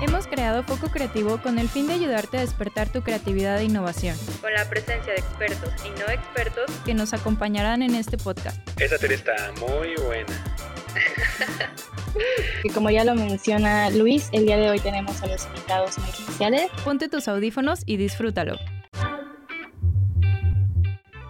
Hemos 0.00 0.28
creado 0.28 0.62
Foco 0.62 0.92
Creativo 0.92 1.38
con 1.42 1.58
el 1.58 1.68
fin 1.68 1.88
de 1.88 1.94
ayudarte 1.94 2.38
a 2.38 2.40
despertar 2.40 2.88
tu 2.88 3.02
creatividad 3.02 3.58
e 3.58 3.64
innovación, 3.64 4.16
con 4.40 4.54
la 4.54 4.64
presencia 4.70 5.12
de 5.12 5.18
expertos 5.18 5.72
y 5.84 5.90
no 5.90 6.08
expertos 6.08 6.70
que 6.84 6.94
nos 6.94 7.12
acompañarán 7.14 7.82
en 7.82 7.96
este 7.96 8.16
podcast. 8.16 8.58
Esa 8.80 8.96
teoría 8.96 9.16
está 9.16 9.34
muy 9.60 9.94
buena. 10.04 10.32
Y 12.64 12.70
como 12.70 12.90
ya 12.90 13.04
lo 13.04 13.14
menciona 13.14 13.90
Luis, 13.90 14.28
el 14.32 14.46
día 14.46 14.56
de 14.56 14.70
hoy 14.70 14.80
tenemos 14.80 15.22
a 15.22 15.26
los 15.26 15.46
invitados 15.46 15.98
muy 15.98 16.08
especiales. 16.08 16.68
Ponte 16.82 17.08
tus 17.08 17.28
audífonos 17.28 17.82
y 17.86 17.96
disfrútalo. 17.96 18.56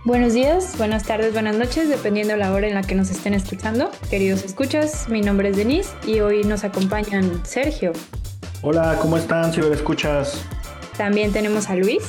Buenos 0.04 0.32
días, 0.32 0.78
buenas 0.78 1.02
tardes, 1.02 1.34
buenas 1.34 1.56
noches, 1.56 1.90
dependiendo 1.90 2.36
la 2.36 2.52
hora 2.52 2.68
en 2.68 2.74
la 2.74 2.82
que 2.82 2.94
nos 2.94 3.10
estén 3.10 3.34
escuchando. 3.34 3.90
Queridos 4.08 4.44
escuchas, 4.44 5.08
mi 5.10 5.20
nombre 5.20 5.50
es 5.50 5.56
Denise 5.56 5.90
y 6.06 6.20
hoy 6.20 6.44
nos 6.44 6.64
acompañan 6.64 7.44
Sergio. 7.44 7.92
Hola, 8.60 8.98
¿cómo 9.00 9.16
están, 9.16 9.52
escuchas? 9.72 10.44
También 10.96 11.32
tenemos 11.32 11.70
a 11.70 11.76
Luis. 11.76 12.02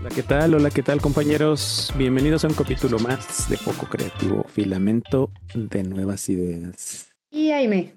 Hola, 0.00 0.10
¿qué 0.12 0.24
tal? 0.24 0.54
Hola, 0.54 0.70
¿qué 0.70 0.82
tal, 0.82 1.00
compañeros? 1.00 1.92
Bienvenidos 1.96 2.44
a 2.44 2.48
un 2.48 2.54
capítulo 2.54 2.98
más 2.98 3.48
de 3.48 3.56
Poco 3.58 3.86
Creativo, 3.86 4.44
Filamento 4.48 5.30
de 5.54 5.84
Nuevas 5.84 6.28
Ideas. 6.28 7.12
Y 7.30 7.52
Aime. 7.52 7.94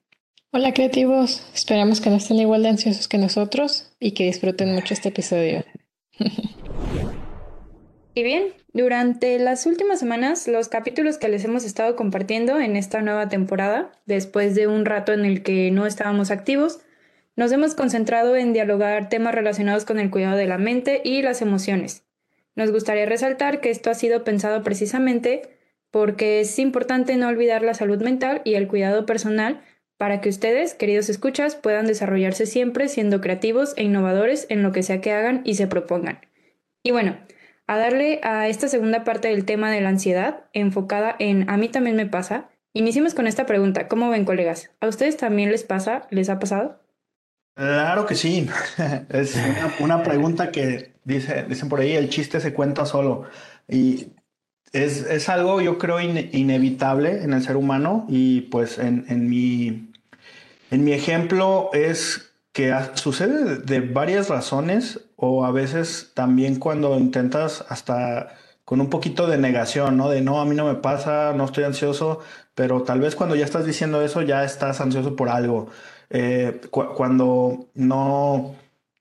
Hola, 0.52 0.76
creativos. 0.76 1.44
Esperamos 1.56 2.00
que 2.00 2.12
no 2.12 2.18
estén 2.18 2.38
igual 2.38 2.62
de 2.62 2.70
ansiosos 2.70 3.08
que 3.08 3.18
nosotros 3.18 3.92
y 4.00 4.12
que 4.12 4.26
disfruten 4.26 4.76
mucho 4.76 4.94
este 4.94 5.10
episodio. 5.10 5.66
Y 8.14 8.24
bien, 8.24 8.46
durante 8.74 9.38
las 9.38 9.68
últimas 9.68 10.00
semanas, 10.00 10.48
los 10.48 10.70
capítulos 10.70 11.20
que 11.20 11.30
les 11.30 11.46
hemos 11.46 11.64
estado 11.64 11.96
compartiendo 11.96 12.60
en 12.60 12.76
esta 12.76 13.04
nueva 13.04 13.30
temporada, 13.30 13.92
después 14.08 14.56
de 14.56 14.66
un 14.66 14.86
rato 14.86 15.14
en 15.14 15.24
el 15.24 15.44
que 15.44 15.70
no 15.70 15.86
estábamos 15.86 16.32
activos, 16.32 16.80
nos 17.38 17.52
hemos 17.52 17.76
concentrado 17.76 18.36
en 18.36 18.52
dialogar 18.52 19.10
temas 19.10 19.34
relacionados 19.34 19.86
con 19.86 20.00
el 20.00 20.10
cuidado 20.10 20.36
de 20.36 20.48
la 20.48 20.58
mente 20.58 21.02
y 21.04 21.22
las 21.22 21.42
emociones. 21.42 22.04
Nos 22.56 22.72
gustaría 22.72 23.06
resaltar 23.06 23.62
que 23.62 23.70
esto 23.70 23.92
ha 23.92 23.94
sido 23.94 24.24
pensado 24.24 24.64
precisamente 24.64 25.44
porque 25.92 26.42
es 26.42 26.58
importante 26.58 27.16
no 27.16 27.28
olvidar 27.28 27.62
la 27.62 27.76
salud 27.76 28.02
mental 28.02 28.42
y 28.44 28.56
el 28.56 28.68
cuidado 28.68 29.06
personal 29.06 29.62
para 29.98 30.20
que 30.20 30.30
ustedes, 30.30 30.74
queridos 30.74 31.10
escuchas, 31.10 31.56
puedan 31.56 31.86
desarrollarse 31.86 32.48
siempre 32.48 32.88
siendo 32.88 33.22
creativos 33.22 33.74
e 33.78 33.84
innovadores 33.84 34.48
en 34.50 34.64
lo 34.64 34.72
que 34.72 34.82
sea 34.82 35.00
que 35.00 35.12
hagan 35.12 35.42
y 35.46 35.54
se 35.54 35.68
propongan. 35.68 36.22
Y 36.82 36.90
bueno, 36.90 37.18
a 37.68 37.78
darle 37.78 38.20
a 38.24 38.48
esta 38.48 38.68
segunda 38.68 39.04
parte 39.04 39.28
del 39.28 39.46
tema 39.46 39.72
de 39.72 39.82
la 39.82 39.90
ansiedad, 39.90 40.46
enfocada 40.54 41.16
en 41.20 41.48
a 41.50 41.58
mí 41.58 41.70
también 41.70 41.96
me 41.96 42.08
pasa, 42.08 42.50
iniciemos 42.74 43.14
con 43.14 43.28
esta 43.28 43.46
pregunta. 43.46 43.88
¿Cómo 43.88 44.10
ven, 44.10 44.26
colegas? 44.26 44.72
¿A 44.82 44.88
ustedes 44.88 45.18
también 45.18 45.52
les 45.52 45.64
pasa? 45.64 46.08
¿Les 46.10 46.30
ha 46.30 46.40
pasado? 46.40 46.87
Claro 47.58 48.06
que 48.06 48.14
sí. 48.16 48.48
es 49.10 49.36
una, 49.80 50.04
pregunta 50.04 50.52
que 50.52 50.94
dice, 51.04 51.44
dicen 51.50 51.70
por 51.70 51.80
ahí, 51.80 51.94
el 51.94 52.10
chiste 52.10 52.40
se 52.40 52.54
cuenta 52.54 52.86
solo. 52.86 53.24
Y 53.68 54.14
es, 54.74 55.02
es 55.08 55.28
algo, 55.28 55.60
yo 55.62 55.80
creo, 55.80 56.00
inevitable 56.00 57.24
en 57.24 57.34
el 57.34 57.42
ser 57.42 57.58
humano. 57.58 58.06
Y 58.10 58.42
pues 58.42 58.78
en, 58.78 59.06
en, 59.10 59.28
mi, 59.28 59.92
en 60.70 60.84
mi 60.84 60.94
ejemplo 60.94 61.72
es 61.74 62.32
que 62.54 62.76
sucede 62.94 63.58
de 63.58 63.82
varias 63.82 64.30
razones 64.30 65.02
o 65.16 65.44
a 65.46 65.52
veces 65.52 66.12
también 66.14 66.60
cuando 66.60 66.98
intentas 67.00 67.66
hasta 67.70 68.36
con 68.66 68.82
un 68.82 68.90
poquito 68.90 69.28
de 69.28 69.38
negación, 69.38 69.98
¿no? 69.98 70.10
De 70.10 70.22
no, 70.22 70.42
a 70.42 70.46
mí 70.46 70.56
no 70.56 70.66
me 70.66 70.76
pasa, 70.76 71.34
no 71.34 71.46
estoy 71.46 71.64
ansioso, 71.64 72.20
pero 72.54 72.84
tal 72.84 73.00
vez 73.00 73.16
cuando 73.16 73.36
ya 73.36 73.46
estás 73.46 73.66
diciendo 73.66 74.02
eso 74.02 74.22
ya 74.22 74.44
estás 74.44 74.82
ansioso 74.82 75.16
por 75.16 75.30
algo. 75.30 75.70
Eh, 76.10 76.62
cuando 76.72 77.68
no, 77.74 78.56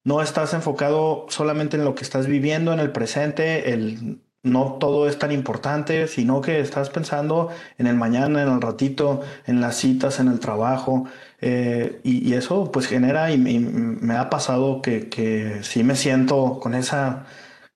no 0.04 0.22
estás 0.22 0.54
enfocado 0.54 1.26
solamente 1.28 1.76
en 1.76 1.84
lo 1.84 1.94
que 1.94 2.04
estás 2.04 2.26
viviendo 2.26 2.72
en 2.72 2.80
el 2.80 2.92
presente, 2.92 3.72
el, 3.72 4.20
no 4.42 4.76
todo 4.80 5.08
es 5.08 5.18
tan 5.18 5.32
importante, 5.32 6.06
sino 6.08 6.40
que 6.40 6.60
estás 6.60 6.90
pensando 6.90 7.50
en 7.78 7.86
el 7.86 7.96
mañana, 7.96 8.42
en 8.42 8.48
el 8.48 8.60
ratito, 8.60 9.22
en 9.46 9.60
las 9.60 9.76
citas, 9.76 10.20
en 10.20 10.28
el 10.28 10.40
trabajo. 10.40 11.06
Eh, 11.40 12.00
y, 12.04 12.32
eso 12.34 12.70
pues 12.72 12.86
genera 12.86 13.30
y, 13.32 13.38
me 13.38 14.14
ha 14.16 14.30
pasado 14.30 14.80
que, 14.80 15.08
que 15.08 15.58
sí 15.62 15.82
me 15.82 15.96
siento 15.96 16.60
con 16.60 16.74
esa 16.74 17.26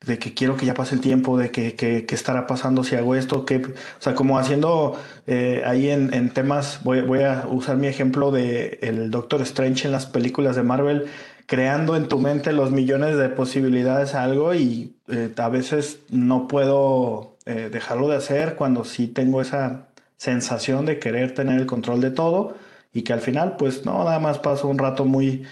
de 0.05 0.19
que 0.19 0.33
quiero 0.33 0.56
que 0.56 0.65
ya 0.66 0.75
pase 0.75 0.94
el 0.94 1.00
tiempo, 1.00 1.37
de 1.37 1.50
que, 1.50 1.75
que, 1.75 2.06
estará 2.15 2.47
pasando 2.47 2.84
si 2.84 2.97
hago 2.97 3.15
esto, 3.15 3.44
que, 3.44 3.56
o 3.56 3.72
sea, 3.99 4.15
como 4.15 4.38
haciendo 4.38 4.99
eh, 5.27 5.62
ahí 5.66 5.91
en, 5.91 6.15
en 6.15 6.31
temas, 6.31 6.81
voy, 6.84 7.22
a 7.22 7.47
usar 7.49 7.77
mi 7.77 7.87
ejemplo 7.87 8.31
de 8.31 8.78
el 8.83 9.10
Doctor 9.10 9.43
Strange 9.43 9.87
en 9.87 9.93
las 9.93 10.06
películas 10.06 10.56
de 10.56 10.62
Marvel, 10.62 11.06
creando 11.47 11.97
en 11.97 12.09
tu 12.09 12.19
mente 12.19 12.53
los 12.53 12.71
millones 12.71 13.19
de 13.19 13.28
posibilidades 13.28 14.15
a 14.15 14.22
algo 14.22 14.55
y 14.55 14.97
eh, 15.09 15.33
a 15.37 15.49
veces 15.49 16.00
no 16.09 16.49
puedo 16.49 17.37
eh, 17.44 17.69
dejarlo 17.71 18.09
de 18.09 18.16
hacer 18.16 18.55
cuando 18.55 18.84
sí 18.84 19.06
tengo 19.06 19.43
esa 19.43 19.89
sensación 20.16 20.87
de 20.87 20.99
querer 20.99 21.34
tener 21.34 21.60
el 21.60 21.66
control 21.66 22.00
de 22.00 22.10
todo 22.10 22.56
y 22.93 23.03
que 23.03 23.12
al 23.12 23.21
final 23.21 23.56
pues 23.56 23.84
no, 23.84 24.05
nada 24.05 24.19
más 24.19 24.39
paso 24.39 24.69
un 24.69 24.78
rato 24.78 25.05
muy, 25.05 25.44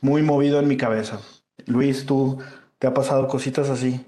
muy 0.00 0.22
movido 0.22 0.60
en 0.60 0.68
mi 0.68 0.76
cabeza. 0.76 1.20
Luis, 1.66 2.06
tú 2.06 2.38
¿Te 2.80 2.88
ha 2.88 2.94
pasado 2.94 3.28
cositas 3.28 3.70
así? 3.70 4.04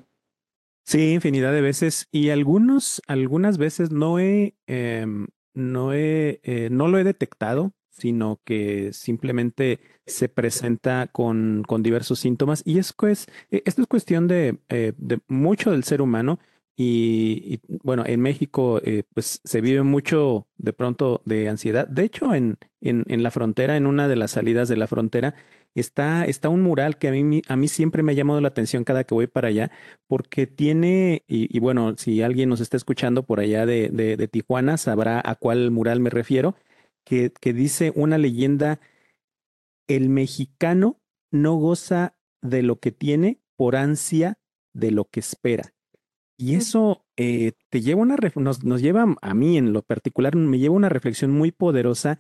Sí, 0.85 1.13
infinidad 1.15 1.53
de 1.53 1.61
veces. 1.61 2.09
Y 2.11 2.31
algunos, 2.31 3.03
algunas 3.07 3.59
veces 3.59 3.91
no 3.93 4.19
he, 4.19 4.57
em, 4.67 5.29
no 5.55 5.93
he, 5.93 6.41
eh, 6.43 6.69
no 6.71 6.89
lo 6.89 6.99
he 6.99 7.05
detectado, 7.05 7.73
sino 7.91 8.41
que 8.45 8.93
simplemente 8.93 9.81
se 10.07 10.29
presenta 10.29 11.07
con, 11.09 11.63
con 11.67 11.83
diversos 11.83 12.19
síntomas. 12.19 12.63
Y 12.67 12.79
es, 12.79 12.93
pues, 12.93 13.27
esto 13.51 13.83
es 13.83 13.89
cuestión 13.89 14.27
de, 14.29 14.59
eh, 14.69 14.93
de 14.97 15.21
mucho 15.29 15.71
del 15.71 15.85
ser 15.85 16.03
humano. 16.03 16.41
Y, 16.75 17.61
bueno, 17.83 18.05
en 18.07 18.21
México 18.21 18.81
eh, 18.83 19.05
pues 19.15 19.41
se 19.45 19.61
vive 19.61 19.83
mucho 19.83 20.49
de 20.57 20.73
pronto 20.73 21.23
de 21.27 21.49
ansiedad. 21.49 21.87
De 21.87 22.03
hecho, 22.05 22.35
en, 22.35 22.59
en, 22.81 23.05
en 23.09 23.23
la 23.23 23.31
frontera, 23.31 23.77
en 23.77 23.87
una 23.87 24.09
de 24.09 24.17
las 24.17 24.33
salidas 24.33 24.69
de 24.69 24.77
la 24.79 24.87
frontera, 24.89 25.35
está, 25.75 26.25
está 26.25 26.49
un 26.49 26.63
mural 26.63 26.99
que 26.99 27.09
a 27.09 27.13
mí, 27.13 27.43
a 27.49 27.57
mí 27.57 27.69
siempre 27.69 28.03
me 28.03 28.13
ha 28.13 28.15
llamado 28.15 28.41
la 28.41 28.49
atención 28.49 28.85
cada 28.85 29.05
que 29.05 29.15
voy 29.15 29.27
para 29.27 29.49
allá, 29.49 29.71
porque 30.07 30.47
tiene, 30.47 31.25
y, 31.27 31.59
bueno, 31.61 31.97
si 31.97 32.23
alguien 32.23 32.49
nos 32.49 32.61
está 32.61 32.77
escuchando 32.77 33.25
por 33.25 33.41
allá 33.41 33.67
de, 33.67 33.89
de, 33.89 34.29
Tijuana, 34.29 34.77
sabrá 34.77 35.23
a 35.25 35.35
cuál 35.35 35.71
mural 35.71 36.01
me 36.01 36.11
refiero, 36.11 36.57
que, 37.05 37.33
que 37.41 37.53
dice 37.53 37.93
una 37.95 38.19
leyenda, 38.19 38.81
el 39.89 40.09
mexicano 40.09 41.01
no 41.31 41.55
goza 41.55 42.17
de 42.43 42.63
lo 42.63 42.79
que 42.79 42.93
tiene 42.93 43.41
por 43.57 43.77
ansia 43.77 44.39
de 44.75 44.91
lo 44.91 45.07
que 45.07 45.21
espera. 45.21 45.75
Y 46.37 46.57
eso 46.57 47.05
eh, 47.17 47.53
te 47.69 47.81
lleva 47.81 48.01
una 48.01 48.17
nos, 48.35 48.65
nos 48.65 48.83
lleva 48.83 49.15
a 49.21 49.35
mí 49.35 49.59
en 49.59 49.73
lo 49.73 49.83
particular, 49.83 50.35
me 50.35 50.59
lleva 50.59 50.75
una 50.75 50.89
reflexión 50.89 51.31
muy 51.31 51.53
poderosa 51.53 52.19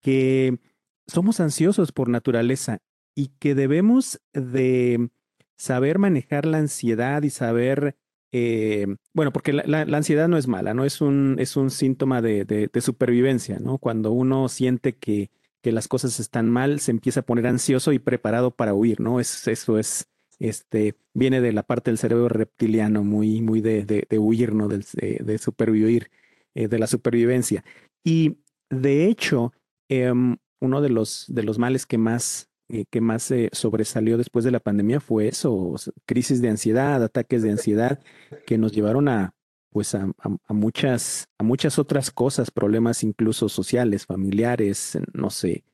que 0.00 0.58
somos 1.06 1.40
ansiosos 1.40 1.92
por 1.92 2.08
naturaleza 2.08 2.80
y 3.14 3.28
que 3.38 3.54
debemos 3.54 4.20
de 4.32 5.10
saber 5.56 5.98
manejar 5.98 6.46
la 6.46 6.58
ansiedad 6.58 7.22
y 7.22 7.30
saber, 7.30 7.96
eh, 8.32 8.86
bueno, 9.12 9.32
porque 9.32 9.52
la, 9.52 9.82
ansiedad 9.82 10.28
no 10.28 10.36
es 10.36 10.48
mala, 10.48 10.74
¿no? 10.74 10.84
Es 10.84 11.00
un, 11.00 11.36
es 11.38 11.56
un 11.56 11.70
síntoma 11.70 12.22
de, 12.22 12.44
de, 12.44 12.80
supervivencia, 12.80 13.58
¿no? 13.60 13.78
Cuando 13.78 14.12
uno 14.12 14.48
siente 14.48 14.96
que, 14.96 15.30
que, 15.62 15.72
las 15.72 15.88
cosas 15.88 16.18
están 16.20 16.50
mal, 16.50 16.80
se 16.80 16.90
empieza 16.90 17.20
a 17.20 17.26
poner 17.26 17.46
ansioso 17.46 17.92
y 17.92 17.98
preparado 17.98 18.50
para 18.50 18.74
huir, 18.74 19.00
¿no? 19.00 19.20
Es, 19.20 19.46
eso 19.46 19.78
es, 19.78 20.08
este, 20.40 20.96
viene 21.14 21.40
de 21.40 21.52
la 21.52 21.62
parte 21.62 21.90
del 21.90 21.98
cerebro 21.98 22.28
reptiliano, 22.28 23.04
muy, 23.04 23.40
muy 23.40 23.60
de, 23.60 23.84
de 23.84 24.18
huir, 24.18 24.54
¿no? 24.54 24.68
De, 24.68 24.84
de 25.22 25.38
supervivir, 25.38 26.10
eh, 26.54 26.68
de 26.68 26.78
la 26.78 26.86
supervivencia. 26.86 27.64
Y 28.04 28.38
de 28.70 29.06
hecho, 29.06 29.52
em, 29.88 30.36
uno 30.60 30.80
de 30.80 30.88
los, 30.88 31.26
de 31.28 31.42
los 31.42 31.58
males 31.58 31.86
que 31.86 31.98
más 31.98 32.50
eh, 32.68 32.84
que 32.90 33.00
más 33.00 33.22
se 33.22 33.50
sobresalió 33.52 34.16
después 34.16 34.44
de 34.44 34.50
la 34.50 34.60
pandemia 34.60 35.00
fue 35.00 35.28
eso, 35.28 35.74
crisis 36.06 36.40
de 36.40 36.48
ansiedad, 36.48 37.02
ataques 37.02 37.42
de 37.42 37.50
ansiedad 37.50 38.00
que 38.46 38.58
nos 38.58 38.72
llevaron 38.72 39.08
a 39.08 39.34
pues 39.70 39.94
a, 39.96 40.08
muchas 40.48 41.28
a 41.36 41.42
muchas 41.42 41.80
otras 41.80 42.12
cosas, 42.12 42.50
problemas 42.50 43.02
incluso 43.02 43.48
sociales, 43.48 44.06
familiares, 44.06 44.96
no 45.12 45.30
sé. 45.30 45.64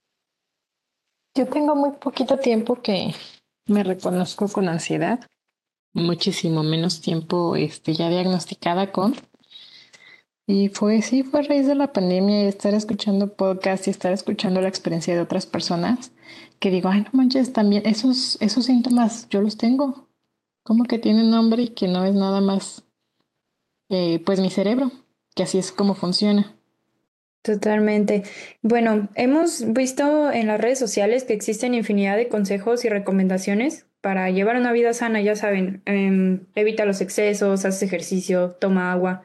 Yo 1.36 1.46
tengo 1.46 1.76
muy 1.76 1.92
poquito 1.92 2.38
tiempo 2.38 2.80
que 2.80 3.14
me 3.66 3.84
reconozco 3.84 4.48
con 4.48 4.68
ansiedad, 4.68 5.20
muchísimo 5.92 6.62
menos 6.62 7.02
tiempo 7.02 7.56
este 7.56 7.92
ya 7.92 8.08
diagnosticada 8.08 8.90
con 8.90 9.14
y 10.46 10.68
fue, 10.68 11.00
sí, 11.02 11.22
fue 11.22 11.40
a 11.40 11.42
raíz 11.44 11.68
de 11.68 11.76
la 11.76 11.92
pandemia 11.92 12.42
y 12.42 12.46
estar 12.46 12.74
escuchando 12.74 13.34
podcast 13.34 13.86
y 13.86 13.90
estar 13.90 14.12
escuchando 14.12 14.60
la 14.60 14.68
experiencia 14.68 15.14
de 15.14 15.20
otras 15.20 15.46
personas 15.46 16.10
que 16.60 16.70
digo, 16.70 16.90
ay, 16.90 17.00
no 17.00 17.10
manches, 17.12 17.52
también 17.52 17.82
esos, 17.86 18.36
esos 18.40 18.66
síntomas 18.66 19.28
yo 19.30 19.40
los 19.40 19.56
tengo. 19.56 20.08
Como 20.62 20.84
que 20.84 20.98
tienen 20.98 21.30
nombre 21.30 21.62
y 21.62 21.68
que 21.68 21.88
no 21.88 22.04
es 22.04 22.14
nada 22.14 22.40
más, 22.42 22.84
eh, 23.88 24.22
pues 24.24 24.40
mi 24.40 24.50
cerebro, 24.50 24.92
que 25.34 25.42
así 25.42 25.58
es 25.58 25.72
como 25.72 25.94
funciona. 25.94 26.54
Totalmente. 27.42 28.24
Bueno, 28.60 29.08
hemos 29.14 29.72
visto 29.72 30.30
en 30.30 30.46
las 30.46 30.60
redes 30.60 30.78
sociales 30.78 31.24
que 31.24 31.32
existen 31.32 31.72
infinidad 31.72 32.18
de 32.18 32.28
consejos 32.28 32.84
y 32.84 32.90
recomendaciones 32.90 33.86
para 34.02 34.28
llevar 34.30 34.56
una 34.56 34.72
vida 34.72 34.92
sana, 34.92 35.22
ya 35.22 35.36
saben, 35.36 35.82
em, 35.86 36.46
evita 36.54 36.84
los 36.84 37.00
excesos, 37.00 37.64
haz 37.64 37.82
ejercicio, 37.82 38.56
toma 38.60 38.92
agua, 38.92 39.24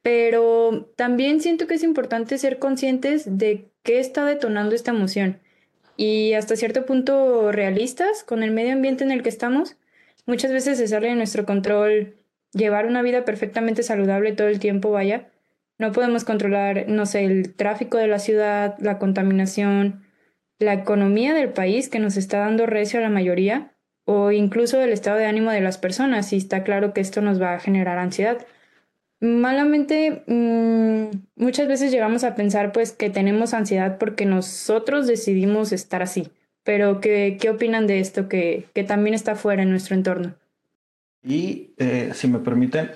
pero 0.00 0.90
también 0.96 1.40
siento 1.42 1.66
que 1.66 1.74
es 1.74 1.82
importante 1.82 2.38
ser 2.38 2.58
conscientes 2.58 3.38
de 3.38 3.70
qué 3.82 4.00
está 4.00 4.24
detonando 4.24 4.74
esta 4.74 4.90
emoción 4.92 5.41
y 6.02 6.34
hasta 6.34 6.56
cierto 6.56 6.84
punto 6.84 7.52
realistas 7.52 8.24
con 8.24 8.42
el 8.42 8.50
medio 8.50 8.72
ambiente 8.72 9.04
en 9.04 9.12
el 9.12 9.22
que 9.22 9.28
estamos. 9.28 9.76
Muchas 10.26 10.50
veces 10.50 10.78
se 10.78 10.88
sale 10.88 11.06
de 11.06 11.14
nuestro 11.14 11.46
control 11.46 12.16
llevar 12.52 12.86
una 12.86 13.02
vida 13.02 13.24
perfectamente 13.24 13.84
saludable 13.84 14.32
todo 14.32 14.48
el 14.48 14.58
tiempo, 14.58 14.90
vaya. 14.90 15.30
No 15.78 15.92
podemos 15.92 16.24
controlar, 16.24 16.86
no 16.88 17.06
sé, 17.06 17.24
el 17.24 17.54
tráfico 17.54 17.98
de 17.98 18.08
la 18.08 18.18
ciudad, 18.18 18.74
la 18.80 18.98
contaminación, 18.98 20.02
la 20.58 20.72
economía 20.72 21.34
del 21.34 21.50
país 21.50 21.88
que 21.88 22.00
nos 22.00 22.16
está 22.16 22.40
dando 22.40 22.66
recio 22.66 22.98
a 22.98 23.02
la 23.02 23.08
mayoría, 23.08 23.72
o 24.04 24.32
incluso 24.32 24.82
el 24.82 24.90
estado 24.90 25.18
de 25.18 25.26
ánimo 25.26 25.52
de 25.52 25.60
las 25.60 25.78
personas, 25.78 26.32
y 26.32 26.36
está 26.36 26.64
claro 26.64 26.92
que 26.94 27.00
esto 27.00 27.20
nos 27.20 27.40
va 27.40 27.54
a 27.54 27.60
generar 27.60 27.98
ansiedad. 27.98 28.44
Malamente, 29.22 30.24
mm, 30.26 31.10
muchas 31.36 31.68
veces 31.68 31.92
llegamos 31.92 32.24
a 32.24 32.34
pensar 32.34 32.72
pues 32.72 32.90
que 32.90 33.08
tenemos 33.08 33.54
ansiedad 33.54 33.96
porque 33.96 34.26
nosotros 34.26 35.06
decidimos 35.06 35.70
estar 35.70 36.02
así. 36.02 36.32
Pero, 36.64 37.00
¿qué, 37.00 37.38
qué 37.40 37.50
opinan 37.50 37.86
de 37.86 38.00
esto 38.00 38.28
que, 38.28 38.66
que 38.74 38.82
también 38.82 39.14
está 39.14 39.36
fuera 39.36 39.62
en 39.62 39.70
nuestro 39.70 39.94
entorno? 39.94 40.34
Y, 41.22 41.72
eh, 41.78 42.10
si 42.14 42.26
me 42.26 42.40
permiten, 42.40 42.90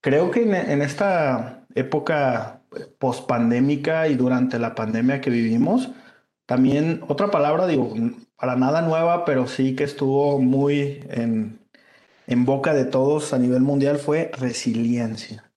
creo 0.00 0.32
que 0.32 0.42
en, 0.42 0.82
esta 0.82 1.64
época 1.76 2.62
pospandémica 2.98 4.08
y 4.08 4.16
durante 4.16 4.58
la 4.58 4.74
pandemia 4.74 5.20
que 5.20 5.30
vivimos, 5.30 5.90
también 6.46 7.02
otra 7.06 7.30
palabra, 7.30 7.68
digo, 7.68 7.94
para 8.36 8.56
nada 8.56 8.82
nueva, 8.82 9.24
pero 9.24 9.46
sí 9.46 9.76
que 9.76 9.84
estuvo 9.84 10.40
muy 10.40 11.04
en 11.08 12.44
boca 12.44 12.74
de 12.74 12.84
todos 12.84 13.32
a 13.32 13.38
nivel 13.38 13.62
mundial 13.62 13.98
fue 13.98 14.32
resiliencia. 14.36 15.47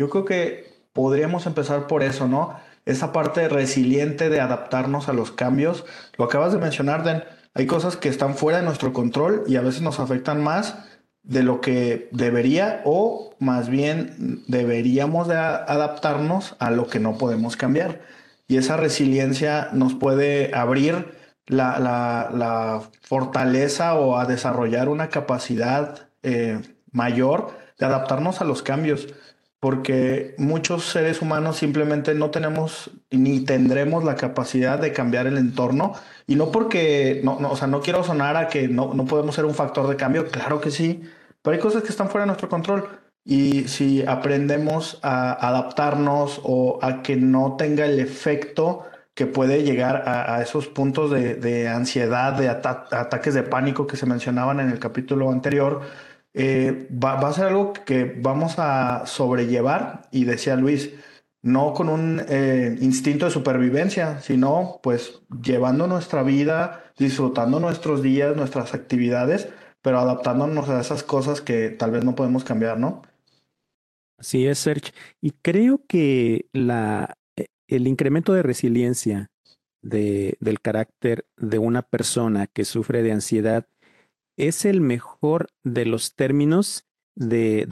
Yo 0.00 0.08
creo 0.08 0.24
que 0.24 0.64
podríamos 0.94 1.44
empezar 1.44 1.86
por 1.86 2.02
eso, 2.02 2.26
¿no? 2.26 2.56
Esa 2.86 3.12
parte 3.12 3.50
resiliente 3.50 4.30
de 4.30 4.40
adaptarnos 4.40 5.10
a 5.10 5.12
los 5.12 5.30
cambios. 5.30 5.84
Lo 6.16 6.24
acabas 6.24 6.54
de 6.54 6.58
mencionar, 6.58 7.04
Den. 7.04 7.22
Hay 7.52 7.66
cosas 7.66 7.98
que 7.98 8.08
están 8.08 8.34
fuera 8.34 8.60
de 8.60 8.64
nuestro 8.64 8.94
control 8.94 9.44
y 9.46 9.56
a 9.56 9.60
veces 9.60 9.82
nos 9.82 10.00
afectan 10.00 10.42
más 10.42 10.78
de 11.22 11.42
lo 11.42 11.60
que 11.60 12.08
debería 12.12 12.80
o 12.86 13.34
más 13.40 13.68
bien 13.68 14.42
deberíamos 14.48 15.28
de 15.28 15.36
adaptarnos 15.36 16.56
a 16.60 16.70
lo 16.70 16.86
que 16.86 16.98
no 16.98 17.18
podemos 17.18 17.58
cambiar. 17.58 18.00
Y 18.48 18.56
esa 18.56 18.78
resiliencia 18.78 19.68
nos 19.74 19.92
puede 19.92 20.54
abrir 20.54 21.12
la, 21.44 21.78
la, 21.78 22.80
fortaleza 23.02 23.96
o 23.96 24.16
a 24.16 24.24
desarrollar 24.24 24.88
una 24.88 25.10
capacidad 25.10 26.08
eh, 26.22 26.62
mayor 26.90 27.50
de 27.78 27.84
adaptarnos 27.84 28.40
a 28.40 28.44
los 28.44 28.62
cambios 28.62 29.06
porque 29.60 30.34
muchos 30.38 30.86
seres 30.86 31.20
humanos 31.20 31.58
simplemente 31.58 32.14
no 32.14 32.30
tenemos 32.30 32.90
ni 33.10 33.40
tendremos 33.44 34.04
la 34.04 34.16
capacidad 34.16 34.78
de 34.78 34.92
cambiar 34.92 35.26
el 35.26 35.36
entorno. 35.36 35.92
Y 36.26 36.36
no 36.36 36.50
porque, 36.50 37.20
no, 37.22 37.38
no, 37.40 37.50
o 37.52 37.56
sea, 37.56 37.68
no 37.68 37.82
quiero 37.82 38.02
sonar 38.02 38.36
a 38.36 38.48
que 38.48 38.68
no, 38.68 38.94
no 38.94 39.04
podemos 39.04 39.34
ser 39.34 39.44
un 39.44 39.54
factor 39.54 39.86
de 39.86 39.96
cambio, 39.96 40.26
claro 40.28 40.60
que 40.60 40.70
sí, 40.70 41.02
pero 41.42 41.54
hay 41.54 41.60
cosas 41.60 41.82
que 41.82 41.90
están 41.90 42.08
fuera 42.08 42.22
de 42.22 42.28
nuestro 42.28 42.48
control. 42.48 42.88
Y 43.22 43.68
si 43.68 44.02
aprendemos 44.06 44.98
a 45.02 45.32
adaptarnos 45.46 46.40
o 46.42 46.78
a 46.82 47.02
que 47.02 47.16
no 47.16 47.56
tenga 47.56 47.84
el 47.84 48.00
efecto 48.00 48.84
que 49.14 49.26
puede 49.26 49.62
llegar 49.62 50.08
a, 50.08 50.40
esos 50.40 50.68
puntos 50.68 51.10
de, 51.10 51.34
de 51.34 51.68
ansiedad, 51.68 52.32
de 52.32 52.48
ataques 52.48 53.34
de 53.34 53.42
pánico 53.42 53.86
que 53.86 53.98
se 53.98 54.06
mencionaban 54.06 54.60
en 54.60 54.70
el 54.70 54.78
capítulo 54.78 55.30
anterior, 55.30 55.82
eh, 56.32 56.88
va, 56.92 57.18
a 57.18 57.32
ser 57.32 57.46
algo 57.46 57.72
que 57.72 58.04
vamos 58.04 58.54
a 58.58 59.06
sobrellevar 59.06 60.08
y 60.12 60.24
decía 60.24 60.56
Luis, 60.56 60.90
no 61.42 61.72
con 61.72 61.88
un 61.88 62.22
eh, 62.28 62.76
instinto 62.80 63.24
de 63.24 63.30
supervivencia, 63.30 64.20
sino 64.20 64.78
pues 64.82 65.22
llevando 65.42 65.86
nuestra 65.86 66.22
vida, 66.22 66.92
disfrutando 66.98 67.58
nuestros 67.60 68.02
días, 68.02 68.36
nuestras 68.36 68.74
actividades, 68.74 69.48
pero 69.82 69.98
adaptándonos 69.98 70.68
a 70.68 70.80
esas 70.80 71.02
cosas 71.02 71.40
que 71.40 71.70
tal 71.70 71.90
vez 71.90 72.04
no 72.04 72.14
podemos 72.14 72.44
cambiar, 72.44 72.78
¿no? 72.78 73.02
Así 74.18 74.46
es, 74.46 74.58
Serge. 74.58 74.92
Y 75.20 75.30
creo 75.30 75.82
que 75.88 76.46
la, 76.52 77.16
eh, 77.36 77.46
el 77.68 77.86
incremento 77.86 78.34
de 78.34 78.42
resiliencia 78.42 79.30
de, 79.82 80.36
del 80.40 80.60
carácter 80.60 81.24
de 81.38 81.58
una 81.58 81.82
persona 81.82 82.46
que 82.46 82.66
sufre 82.66 83.02
de 83.02 83.12
ansiedad 83.12 83.66
es 84.48 84.64
el 84.64 84.80
mejor 84.80 85.48
de 85.64 85.86
los 85.86 86.14
términos 86.14 86.86
de, 87.14 87.66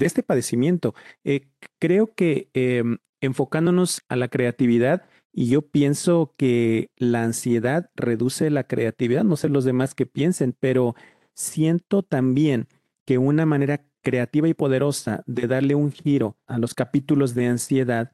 este 0.00 0.22
padecimiento. 0.22 0.94
Eh, 1.24 1.48
creo 1.78 2.14
que 2.14 2.50
em, 2.52 2.98
enfocándonos 3.20 4.02
a 4.08 4.16
la 4.16 4.28
creatividad, 4.28 5.08
y 5.32 5.48
yo 5.48 5.62
pienso 5.62 6.34
que 6.36 6.90
la 6.96 7.24
ansiedad 7.24 7.90
reduce 7.94 8.50
la 8.50 8.64
creatividad, 8.64 9.24
no 9.24 9.36
sé 9.36 9.48
los 9.48 9.64
demás 9.64 9.94
que 9.94 10.04
piensen, 10.04 10.54
pero 10.58 10.94
siento 11.34 12.02
también 12.02 12.68
que 13.06 13.16
una 13.16 13.46
manera 13.46 13.86
creativa 14.02 14.48
y 14.48 14.54
poderosa 14.54 15.22
de 15.26 15.46
darle 15.46 15.74
un 15.74 15.90
giro 15.92 16.36
a 16.46 16.58
los 16.58 16.74
capítulos 16.74 17.34
de 17.34 17.46
ansiedad 17.46 18.12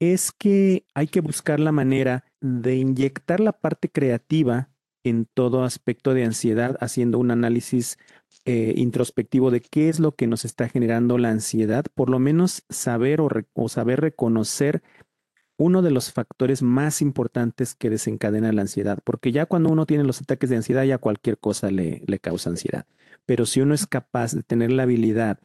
es 0.00 0.32
que 0.32 0.84
hay 0.94 1.06
que 1.06 1.20
buscar 1.20 1.60
la 1.60 1.72
manera 1.72 2.24
de 2.40 2.76
inyectar 2.76 3.40
la 3.40 3.52
parte 3.52 3.88
creativa 3.88 4.70
en 5.04 5.26
todo 5.26 5.64
aspecto 5.64 6.14
de 6.14 6.24
ansiedad, 6.24 6.76
haciendo 6.80 7.18
un 7.18 7.30
análisis 7.30 7.98
eh, 8.44 8.74
introspectivo 8.76 9.50
de 9.50 9.60
qué 9.60 9.88
es 9.88 10.00
lo 10.00 10.12
que 10.12 10.26
nos 10.26 10.44
está 10.44 10.68
generando 10.68 11.18
la 11.18 11.30
ansiedad, 11.30 11.84
por 11.94 12.10
lo 12.10 12.18
menos 12.18 12.64
saber 12.68 13.20
o, 13.20 13.68
saber 13.68 14.00
reconocer 14.00 14.82
uno 15.56 15.82
de 15.82 15.90
los 15.90 16.12
factores 16.12 16.62
más 16.62 17.02
importantes 17.02 17.74
que 17.74 17.90
desencadena 17.90 18.52
la 18.52 18.62
ansiedad, 18.62 19.00
porque 19.04 19.32
ya 19.32 19.46
cuando 19.46 19.70
uno 19.70 19.86
tiene 19.86 20.04
los 20.04 20.20
ataques 20.20 20.50
de 20.50 20.56
ansiedad, 20.56 20.84
ya 20.84 20.98
cualquier 20.98 21.38
cosa 21.38 21.70
le, 21.70 22.02
le 22.06 22.18
causa 22.20 22.50
ansiedad. 22.50 22.86
Pero 23.26 23.44
si 23.44 23.60
uno 23.60 23.74
es 23.74 23.86
capaz 23.86 24.34
de 24.34 24.42
tener 24.42 24.70
la 24.70 24.84
habilidad 24.84 25.40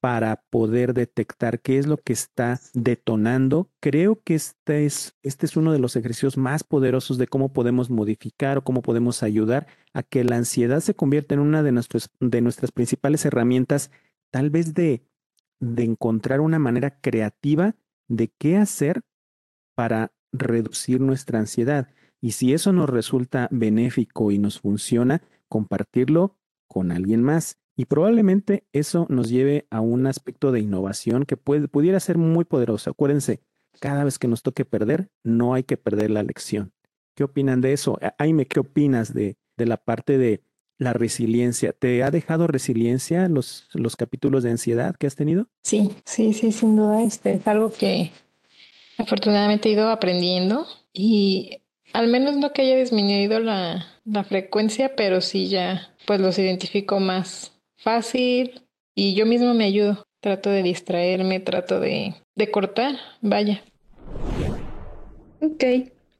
para 0.00 0.44
poder 0.50 0.94
detectar 0.94 1.60
qué 1.60 1.78
es 1.78 1.86
lo 1.86 1.96
que 1.96 2.12
está 2.12 2.60
detonando. 2.72 3.68
Creo 3.80 4.20
que 4.22 4.34
este 4.34 4.86
es, 4.86 5.16
este 5.22 5.46
es 5.46 5.56
uno 5.56 5.72
de 5.72 5.78
los 5.78 5.96
ejercicios 5.96 6.36
más 6.36 6.62
poderosos 6.62 7.18
de 7.18 7.26
cómo 7.26 7.52
podemos 7.52 7.90
modificar 7.90 8.58
o 8.58 8.64
cómo 8.64 8.82
podemos 8.82 9.22
ayudar 9.22 9.66
a 9.92 10.02
que 10.02 10.22
la 10.24 10.36
ansiedad 10.36 10.80
se 10.80 10.94
convierta 10.94 11.34
en 11.34 11.40
una 11.40 11.62
de, 11.62 11.72
nuestros, 11.72 12.10
de 12.20 12.40
nuestras 12.40 12.70
principales 12.70 13.24
herramientas, 13.24 13.90
tal 14.30 14.50
vez 14.50 14.74
de, 14.74 15.02
de 15.58 15.84
encontrar 15.84 16.40
una 16.40 16.58
manera 16.58 17.00
creativa 17.00 17.74
de 18.06 18.28
qué 18.38 18.56
hacer 18.56 19.02
para 19.74 20.12
reducir 20.32 21.00
nuestra 21.00 21.40
ansiedad. 21.40 21.88
Y 22.20 22.32
si 22.32 22.52
eso 22.52 22.72
nos 22.72 22.88
resulta 22.90 23.48
benéfico 23.50 24.30
y 24.30 24.38
nos 24.38 24.60
funciona, 24.60 25.22
compartirlo 25.48 26.36
con 26.66 26.92
alguien 26.92 27.22
más. 27.22 27.58
Y 27.78 27.84
probablemente 27.84 28.64
eso 28.72 29.06
nos 29.08 29.30
lleve 29.30 29.68
a 29.70 29.80
un 29.80 30.08
aspecto 30.08 30.50
de 30.50 30.58
innovación 30.58 31.24
que 31.24 31.36
puede, 31.36 31.68
pudiera 31.68 32.00
ser 32.00 32.18
muy 32.18 32.44
poderoso. 32.44 32.90
Acuérdense, 32.90 33.40
cada 33.78 34.02
vez 34.02 34.18
que 34.18 34.26
nos 34.26 34.42
toque 34.42 34.64
perder, 34.64 35.10
no 35.22 35.54
hay 35.54 35.62
que 35.62 35.76
perder 35.76 36.10
la 36.10 36.24
lección. 36.24 36.72
¿Qué 37.14 37.22
opinan 37.22 37.60
de 37.60 37.72
eso? 37.72 37.96
Aime, 38.18 38.46
¿qué 38.46 38.58
opinas 38.58 39.14
de, 39.14 39.36
de 39.56 39.66
la 39.66 39.76
parte 39.76 40.18
de 40.18 40.42
la 40.76 40.92
resiliencia? 40.92 41.72
¿Te 41.72 42.02
ha 42.02 42.10
dejado 42.10 42.48
resiliencia 42.48 43.28
los, 43.28 43.68
los 43.74 43.94
capítulos 43.94 44.42
de 44.42 44.50
ansiedad 44.50 44.96
que 44.96 45.06
has 45.06 45.14
tenido? 45.14 45.46
Sí, 45.62 45.92
sí, 46.04 46.32
sí, 46.32 46.50
sin 46.50 46.74
duda. 46.74 47.04
Este 47.04 47.34
es 47.34 47.46
algo 47.46 47.70
que 47.70 48.10
afortunadamente 48.98 49.68
he 49.68 49.72
ido 49.74 49.88
aprendiendo 49.88 50.66
y 50.92 51.62
al 51.92 52.08
menos 52.08 52.36
no 52.36 52.52
que 52.52 52.62
haya 52.62 52.76
disminuido 52.76 53.38
la, 53.38 53.86
la 54.04 54.24
frecuencia, 54.24 54.96
pero 54.96 55.20
sí 55.20 55.48
ya 55.48 55.94
pues 56.08 56.20
los 56.20 56.40
identifico 56.40 56.98
más 56.98 57.52
fácil 57.78 58.62
y 58.94 59.14
yo 59.14 59.26
mismo 59.26 59.54
me 59.54 59.64
ayudo. 59.64 60.04
Trato 60.20 60.50
de 60.50 60.62
distraerme, 60.62 61.40
trato 61.40 61.80
de, 61.80 62.14
de 62.34 62.50
cortar, 62.50 62.96
vaya. 63.20 63.62
Ok. 65.40 65.64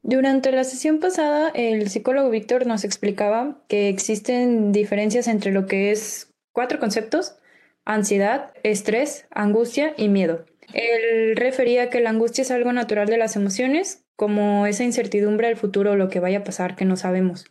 Durante 0.02 0.52
la 0.52 0.64
sesión 0.64 1.00
pasada, 1.00 1.50
el 1.54 1.90
psicólogo 1.90 2.30
Víctor 2.30 2.66
nos 2.66 2.84
explicaba 2.84 3.62
que 3.68 3.88
existen 3.88 4.72
diferencias 4.72 5.26
entre 5.26 5.52
lo 5.52 5.66
que 5.66 5.90
es 5.90 6.32
cuatro 6.52 6.78
conceptos, 6.78 7.36
ansiedad, 7.84 8.52
estrés, 8.62 9.26
angustia 9.30 9.94
y 9.96 10.08
miedo. 10.08 10.46
Él 10.72 11.34
refería 11.36 11.90
que 11.90 12.00
la 12.00 12.10
angustia 12.10 12.42
es 12.42 12.50
algo 12.50 12.72
natural 12.72 13.08
de 13.08 13.18
las 13.18 13.36
emociones, 13.36 14.06
como 14.16 14.66
esa 14.66 14.84
incertidumbre 14.84 15.48
del 15.48 15.56
futuro 15.56 15.92
o 15.92 15.96
lo 15.96 16.08
que 16.08 16.20
vaya 16.20 16.38
a 16.38 16.44
pasar 16.44 16.76
que 16.76 16.84
no 16.84 16.96
sabemos. 16.96 17.46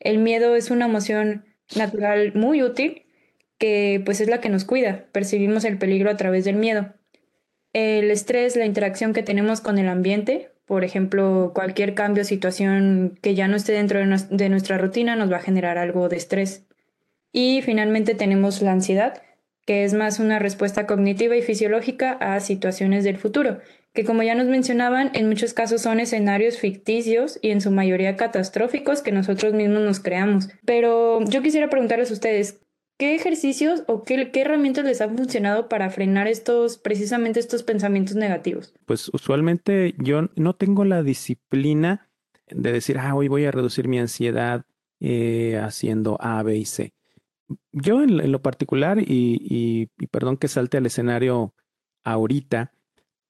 El 0.00 0.18
miedo 0.18 0.54
es 0.54 0.70
una 0.70 0.86
emoción 0.86 1.46
natural 1.74 2.32
muy 2.34 2.62
útil 2.62 3.07
que 3.58 4.00
pues 4.04 4.20
es 4.20 4.28
la 4.28 4.40
que 4.40 4.48
nos 4.48 4.64
cuida, 4.64 5.06
percibimos 5.12 5.64
el 5.64 5.78
peligro 5.78 6.10
a 6.10 6.16
través 6.16 6.44
del 6.44 6.56
miedo. 6.56 6.94
el 7.72 8.10
estrés, 8.10 8.56
la 8.56 8.64
interacción 8.64 9.12
que 9.12 9.22
tenemos 9.22 9.60
con 9.60 9.78
el 9.78 9.88
ambiente, 9.88 10.50
por 10.68 10.84
ejemplo, 10.84 11.52
cualquier 11.54 11.94
cambio 11.94 12.22
o 12.22 12.26
situación 12.26 13.18
que 13.22 13.34
ya 13.34 13.48
no 13.48 13.56
esté 13.56 13.72
dentro 13.72 14.00
de, 14.00 14.48
nuestra 14.50 14.76
rutina 14.76 15.16
nos 15.16 15.32
va 15.32 15.38
a 15.38 15.42
generar 15.42 15.78
algo 15.78 16.10
de 16.10 16.16
estrés. 16.16 16.66
Y 17.32 17.62
finalmente 17.62 18.14
tenemos 18.14 18.60
la 18.60 18.72
ansiedad, 18.72 19.22
que 19.64 19.84
es 19.84 19.94
más 19.94 20.18
una 20.18 20.38
respuesta 20.38 20.86
cognitiva 20.86 21.34
y 21.36 21.42
fisiológica 21.42 22.12
a 22.12 22.38
situaciones 22.40 23.02
del 23.02 23.16
futuro, 23.16 23.60
que 23.94 24.04
como 24.04 24.22
ya 24.22 24.34
nos 24.34 24.46
mencionaban, 24.46 25.10
en 25.14 25.28
muchos 25.30 25.54
casos 25.54 25.80
son 25.80 26.00
escenarios 26.00 26.58
ficticios 26.58 27.38
y 27.40 27.50
en 27.50 27.62
su 27.62 27.70
mayoría 27.70 28.16
catastróficos 28.16 29.00
que 29.00 29.10
nosotros 29.10 29.54
mismos 29.54 29.80
nos 29.80 30.00
creamos. 30.00 30.50
Pero 30.66 31.24
yo 31.24 31.40
quisiera 31.40 31.70
preguntarles 31.70 32.10
a 32.10 32.14
ustedes, 32.14 32.60
¿qué 32.98 33.14
ejercicios 33.14 33.84
o 33.86 34.04
qué, 34.04 34.30
qué, 34.30 34.42
herramientas 34.42 34.84
les 34.84 35.00
han 35.00 35.16
funcionado 35.16 35.68
para 35.68 35.90
frenar 35.90 36.28
estos, 36.28 36.78
precisamente 36.78 37.40
estos 37.40 37.62
pensamientos 37.62 38.16
negativos? 38.16 38.74
Pues 38.84 39.08
usualmente 39.12 39.94
yo 39.98 40.28
no 40.36 40.54
tengo 40.54 40.84
la 40.84 41.02
disciplina 41.02 42.10
de 42.50 42.72
decir, 42.72 42.98
ah, 42.98 43.14
hoy 43.14 43.28
voy 43.28 43.44
a 43.44 43.50
reducir 43.50 43.88
mi 43.88 43.98
ansiedad 43.98 44.66
eh, 45.00 45.58
haciendo 45.62 46.18
A, 46.20 46.42
B 46.42 46.56
y 46.56 46.64
C. 46.64 46.92
Yo 47.72 48.02
en, 48.02 48.30
lo 48.30 48.42
particular, 48.42 48.98
y, 49.00 49.88
y 49.96 50.06
perdón 50.08 50.36
que 50.36 50.48
salte 50.48 50.76
al 50.76 50.86
escenario 50.86 51.54
ahorita, 52.04 52.72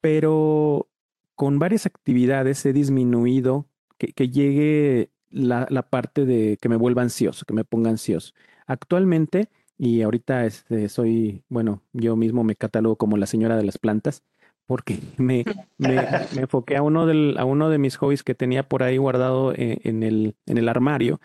pero 0.01 0.89
con 1.35 1.61
varias 1.61 1.87
actividades 1.87 2.67
he 2.67 2.73
disminuido 2.73 3.69
que, 3.97 4.29
llegue 4.29 5.11
la, 5.31 5.67
parte 5.89 6.25
de 6.25 6.57
que 6.61 6.69
me 6.69 6.77
vuelva 6.77 7.03
ansioso, 7.03 7.45
que 7.47 7.55
me 7.55 7.65
ponga 7.65 7.91
ansioso. 7.91 8.33
Actualmente, 8.67 9.49
y 9.79 10.03
ahorita 10.03 10.45
este, 10.45 10.89
soy, 10.89 11.45
bueno, 11.49 11.83
yo 11.93 12.17
mismo 12.17 12.45
me 12.45 12.57
catalogo 12.57 12.97
como 12.97 13.17
la 13.17 13.27
señora 13.27 13.57
de 13.57 13.65
las 13.65 13.79
plantas, 13.79 14.25
porque 14.67 14.99
me, 15.17 15.45
me, 15.79 15.97
enfoqué 16.37 16.77
a 16.77 16.83
uno, 16.83 17.07
del, 17.07 17.37
a 17.39 17.45
uno 17.45 17.71
de 17.71 17.79
mis 17.79 17.97
hobbies 17.97 18.23
que 18.23 18.35
tenía 18.35 18.69
por 18.69 18.83
ahí 18.83 18.99
guardado 18.99 19.55
en, 19.55 19.79
en, 19.85 20.03
el, 20.03 20.37
en 20.47 20.59
el 20.59 20.69
armario. 20.69 21.21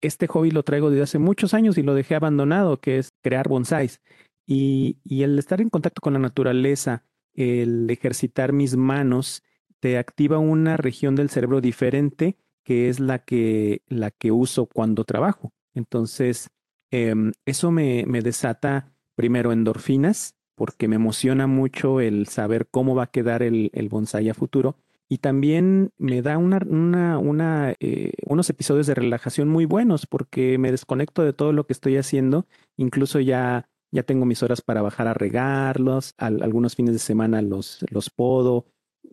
Este 0.00 0.26
hobby 0.26 0.50
lo 0.50 0.62
traigo 0.64 0.90
desde 0.90 1.04
hace 1.04 1.18
muchos 1.18 1.54
años 1.54 1.78
y 1.78 1.82
lo 1.82 1.94
dejé 1.94 2.14
abandonado, 2.14 2.80
que 2.80 2.98
es 2.98 3.12
crear 3.22 3.48
bonsáis. 3.48 4.00
Y, 4.46 4.98
y 5.04 5.22
el 5.22 5.38
estar 5.38 5.60
en 5.60 5.70
contacto 5.70 6.00
con 6.00 6.14
la 6.14 6.18
naturaleza, 6.18 7.04
el 7.34 7.88
ejercitar 7.90 8.52
mis 8.52 8.76
manos 8.76 9.42
te 9.80 9.98
activa 9.98 10.38
una 10.38 10.76
región 10.76 11.14
del 11.14 11.30
cerebro 11.30 11.60
diferente 11.60 12.36
que 12.64 12.88
es 12.88 12.98
la 12.98 13.20
que, 13.20 13.82
la 13.86 14.10
que 14.10 14.32
uso 14.32 14.66
cuando 14.66 15.04
trabajo. 15.04 15.52
Entonces, 15.74 16.48
em, 16.94 17.32
eso 17.46 17.70
me, 17.70 18.04
me, 18.06 18.22
desata 18.22 18.92
primero 19.14 19.52
endorfinas, 19.52 20.36
porque 20.54 20.88
me 20.88 20.96
emociona 20.96 21.46
mucho 21.46 22.00
el 22.00 22.26
saber 22.28 22.68
cómo 22.70 22.94
va 22.94 23.04
a 23.04 23.10
quedar 23.10 23.42
el, 23.42 23.70
el 23.74 23.88
bonsai 23.88 24.28
a 24.28 24.34
futuro. 24.34 24.76
Y 25.08 25.18
también 25.18 25.90
me 25.98 26.22
da 26.22 26.38
una, 26.38 27.74
eh, 27.78 28.12
unos 28.26 28.50
episodios 28.50 28.86
de 28.86 28.94
relajación 28.94 29.48
muy 29.48 29.64
buenos, 29.64 30.06
porque 30.06 30.58
me 30.58 30.70
desconecto 30.70 31.22
de 31.22 31.32
todo 31.32 31.52
lo 31.52 31.66
que 31.66 31.74
estoy 31.74 31.96
haciendo. 31.96 32.46
Incluso 32.76 33.20
ya 33.20 33.68
ya 33.94 34.02
tengo 34.02 34.26
mis 34.26 34.42
horas 34.42 34.60
para 34.60 34.82
bajar 34.82 35.06
a 35.06 35.14
regarlos, 35.14 36.14
algunos 36.18 36.74
fines 36.74 36.94
de 36.94 36.98
semana 36.98 37.40
los, 37.42 37.78
los 37.90 38.10
podo. 38.10 38.66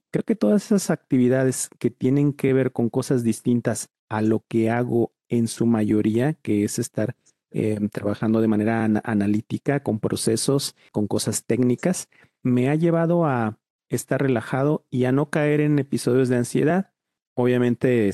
Creo 0.09 0.23
que 0.23 0.35
todas 0.35 0.65
esas 0.65 0.89
actividades 0.89 1.69
que 1.77 1.91
tienen 1.91 2.33
que 2.33 2.51
ver 2.51 2.71
con 2.71 2.89
cosas 2.89 3.23
distintas 3.23 3.89
a 4.09 4.23
lo 4.23 4.43
que 4.47 4.71
hago 4.71 5.13
en 5.29 5.47
su 5.47 5.67
mayoría, 5.67 6.33
que 6.33 6.63
es 6.63 6.79
estar 6.79 7.15
eh, 7.51 7.79
trabajando 7.91 8.41
de 8.41 8.47
manera 8.47 8.83
analítica, 9.03 9.83
con 9.83 9.99
procesos, 9.99 10.75
con 10.91 11.07
cosas 11.07 11.45
técnicas, 11.45 12.09
me 12.43 12.69
ha 12.69 12.75
llevado 12.75 13.25
a 13.25 13.57
estar 13.89 14.21
relajado 14.21 14.85
y 14.89 15.05
a 15.05 15.11
no 15.11 15.29
caer 15.29 15.61
en 15.61 15.79
episodios 15.79 16.29
de 16.29 16.37
ansiedad. 16.37 16.91
Obviamente, 17.35 18.11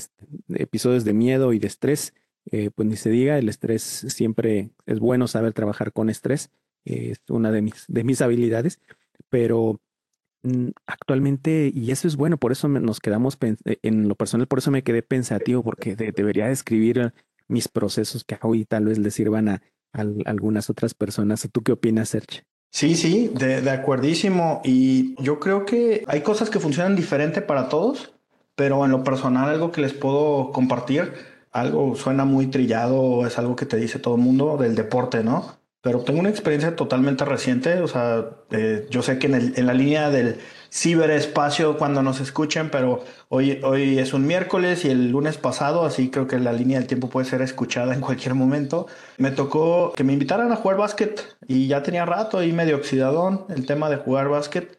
episodios 0.48 1.04
de 1.04 1.12
miedo 1.12 1.52
y 1.52 1.58
de 1.58 1.66
estrés 1.66 2.14
eh, 2.50 2.70
pues 2.74 2.88
ni 2.88 2.96
se 2.96 3.10
diga, 3.10 3.38
el 3.38 3.48
estrés 3.48 3.82
siempre 3.82 4.70
es 4.86 5.00
bueno 5.00 5.28
saber 5.28 5.52
trabajar 5.52 5.92
con 5.92 6.08
estrés, 6.08 6.50
es 6.84 7.20
una 7.28 7.52
de 7.52 7.60
mis, 7.60 7.84
de 7.88 8.04
mis 8.04 8.22
habilidades, 8.22 8.80
pero 9.28 9.80
mm, 10.42 10.68
actualmente, 10.86 11.70
y 11.74 11.90
eso 11.90 12.08
es 12.08 12.16
bueno, 12.16 12.38
por 12.38 12.52
eso 12.52 12.68
nos 12.68 13.00
quedamos 13.00 13.36
eh, 13.42 13.78
en 13.82 14.08
lo 14.08 14.14
personal, 14.14 14.46
por 14.46 14.60
eso 14.60 14.70
me 14.70 14.82
quedé 14.82 15.02
pensativo, 15.02 15.62
porque 15.62 15.94
debería 15.94 16.48
describir 16.48 17.12
mis 17.48 17.68
procesos 17.68 18.24
que 18.24 18.38
hoy 18.42 18.64
tal 18.64 18.86
vez 18.86 18.98
les 18.98 19.14
sirvan 19.14 19.48
a, 19.48 19.62
algunas 20.26 20.70
otras 20.70 20.94
personas. 20.94 21.48
¿Tú 21.50 21.62
qué 21.62 21.72
opinas, 21.72 22.10
Serge? 22.10 22.44
Sí, 22.70 22.94
sí, 22.94 23.30
de, 23.34 23.62
de 23.62 23.70
acuerdísimo. 23.70 24.60
Y 24.64 25.20
yo 25.22 25.40
creo 25.40 25.64
que 25.64 26.04
hay 26.06 26.20
cosas 26.20 26.50
que 26.50 26.60
funcionan 26.60 26.94
diferente 26.94 27.40
para 27.40 27.68
todos, 27.68 28.12
pero 28.54 28.84
en 28.84 28.90
lo 28.90 29.02
personal 29.02 29.48
algo 29.48 29.72
que 29.72 29.80
les 29.80 29.94
puedo 29.94 30.52
compartir 30.52 31.12
algo 31.52 31.94
suena 31.96 32.24
muy 32.24 32.46
trillado, 32.48 33.26
es 33.26 33.38
algo 33.38 33.56
que 33.56 33.66
te 33.66 33.76
dice 33.76 33.98
todo 33.98 34.16
el 34.16 34.20
mundo 34.20 34.56
del 34.56 34.74
deporte, 34.74 35.22
¿no? 35.22 35.58
Pero 35.80 36.00
tengo 36.00 36.20
una 36.20 36.28
experiencia 36.28 36.76
totalmente 36.76 37.24
reciente, 37.24 37.80
o 37.80 37.88
sea, 37.88 38.26
eh, 38.50 38.86
yo 38.90 39.02
sé 39.02 39.18
que 39.18 39.26
en, 39.28 39.66
la 39.66 39.74
línea 39.74 40.10
del 40.10 40.38
ciberespacio 40.70 41.78
cuando 41.78 42.02
nos 42.02 42.20
escuchen, 42.20 42.70
pero 42.70 43.04
hoy, 43.28 43.60
hoy 43.62 43.98
es 43.98 44.12
un 44.12 44.26
miércoles 44.26 44.84
y 44.84 44.90
el 44.90 45.10
lunes 45.10 45.36
pasado, 45.38 45.84
así 45.84 46.10
creo 46.10 46.26
que 46.26 46.38
la 46.38 46.52
línea 46.52 46.78
del 46.78 46.86
tiempo 46.86 47.08
puede 47.08 47.26
ser 47.26 47.42
escuchada 47.42 47.94
en 47.94 48.00
cualquier 48.00 48.34
momento. 48.34 48.86
Me 49.16 49.30
tocó 49.30 49.92
que 49.96 50.04
me 50.04 50.12
invitaran 50.12 50.52
a 50.52 50.56
jugar 50.56 50.76
básquet 50.76 51.36
y 51.46 51.66
ya 51.68 51.82
tenía 51.82 52.04
rato 52.04 52.38
ahí 52.38 52.52
medio 52.52 52.76
oxidadón 52.76 53.46
el 53.48 53.66
tema 53.66 53.90
de 53.90 53.96
jugar 53.96 54.28
básquet. 54.28 54.78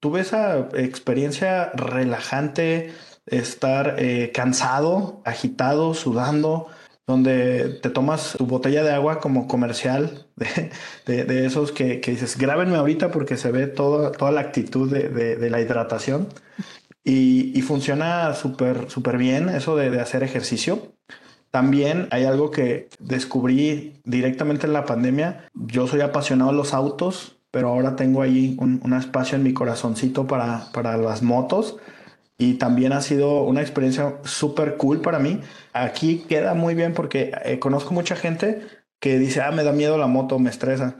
Tuve 0.00 0.20
esa 0.20 0.68
experiencia 0.74 1.72
relajante, 1.74 2.92
estar 3.26 3.96
eh, 3.98 4.30
cansado, 4.32 5.20
agitado, 5.24 5.94
sudando, 5.94 6.68
donde 7.08 7.80
te 7.82 7.88
tomas 7.88 8.34
tu 8.36 8.46
botella 8.46 8.84
de 8.84 8.92
agua 8.92 9.18
como 9.18 9.48
comercial 9.48 10.26
de, 11.06 11.46
esos 11.46 11.72
que, 11.72 12.02
dices, 12.06 12.36
grábenme 12.36 12.76
ahorita 12.76 13.10
porque 13.10 13.38
se 13.38 13.50
ve 13.50 13.66
toda, 13.66 14.12
toda 14.12 14.30
la 14.30 14.42
actitud 14.42 14.92
de, 14.92 15.50
la 15.50 15.60
hidratación. 15.60 16.28
Y, 17.02 17.62
funciona 17.62 18.34
súper, 18.34 18.90
súper 18.90 19.16
bien 19.16 19.48
eso 19.48 19.74
de, 19.74 19.98
hacer 19.98 20.22
ejercicio. 20.22 20.92
También 21.50 22.08
hay 22.10 22.24
algo 22.24 22.50
que 22.50 22.90
descubrí 22.98 24.02
directamente 24.04 24.66
en 24.66 24.74
la 24.74 24.84
pandemia. 24.84 25.48
Yo 25.54 25.86
soy 25.86 26.02
apasionado 26.02 26.50
de 26.50 26.58
los 26.58 26.74
autos, 26.74 27.38
pero 27.50 27.68
ahora 27.68 27.96
tengo 27.96 28.20
ahí 28.20 28.54
un, 28.60 28.82
un 28.84 28.92
espacio 28.92 29.36
en 29.36 29.44
mi 29.44 29.54
corazoncito 29.54 30.26
para, 30.26 30.70
para 30.74 30.98
las 30.98 31.22
motos 31.22 31.78
y 32.38 32.54
también 32.54 32.92
ha 32.92 33.00
sido 33.02 33.42
una 33.42 33.60
experiencia 33.60 34.18
súper 34.24 34.76
cool 34.76 35.00
para 35.00 35.18
mí. 35.18 35.40
Aquí 35.72 36.20
queda 36.28 36.54
muy 36.54 36.74
bien 36.76 36.94
porque 36.94 37.32
eh, 37.44 37.58
conozco 37.58 37.92
mucha 37.92 38.14
gente 38.14 38.62
que 39.00 39.18
dice, 39.18 39.42
ah, 39.42 39.50
me 39.50 39.64
da 39.64 39.72
miedo 39.72 39.98
la 39.98 40.06
moto, 40.06 40.38
me 40.38 40.48
estresa. 40.48 40.96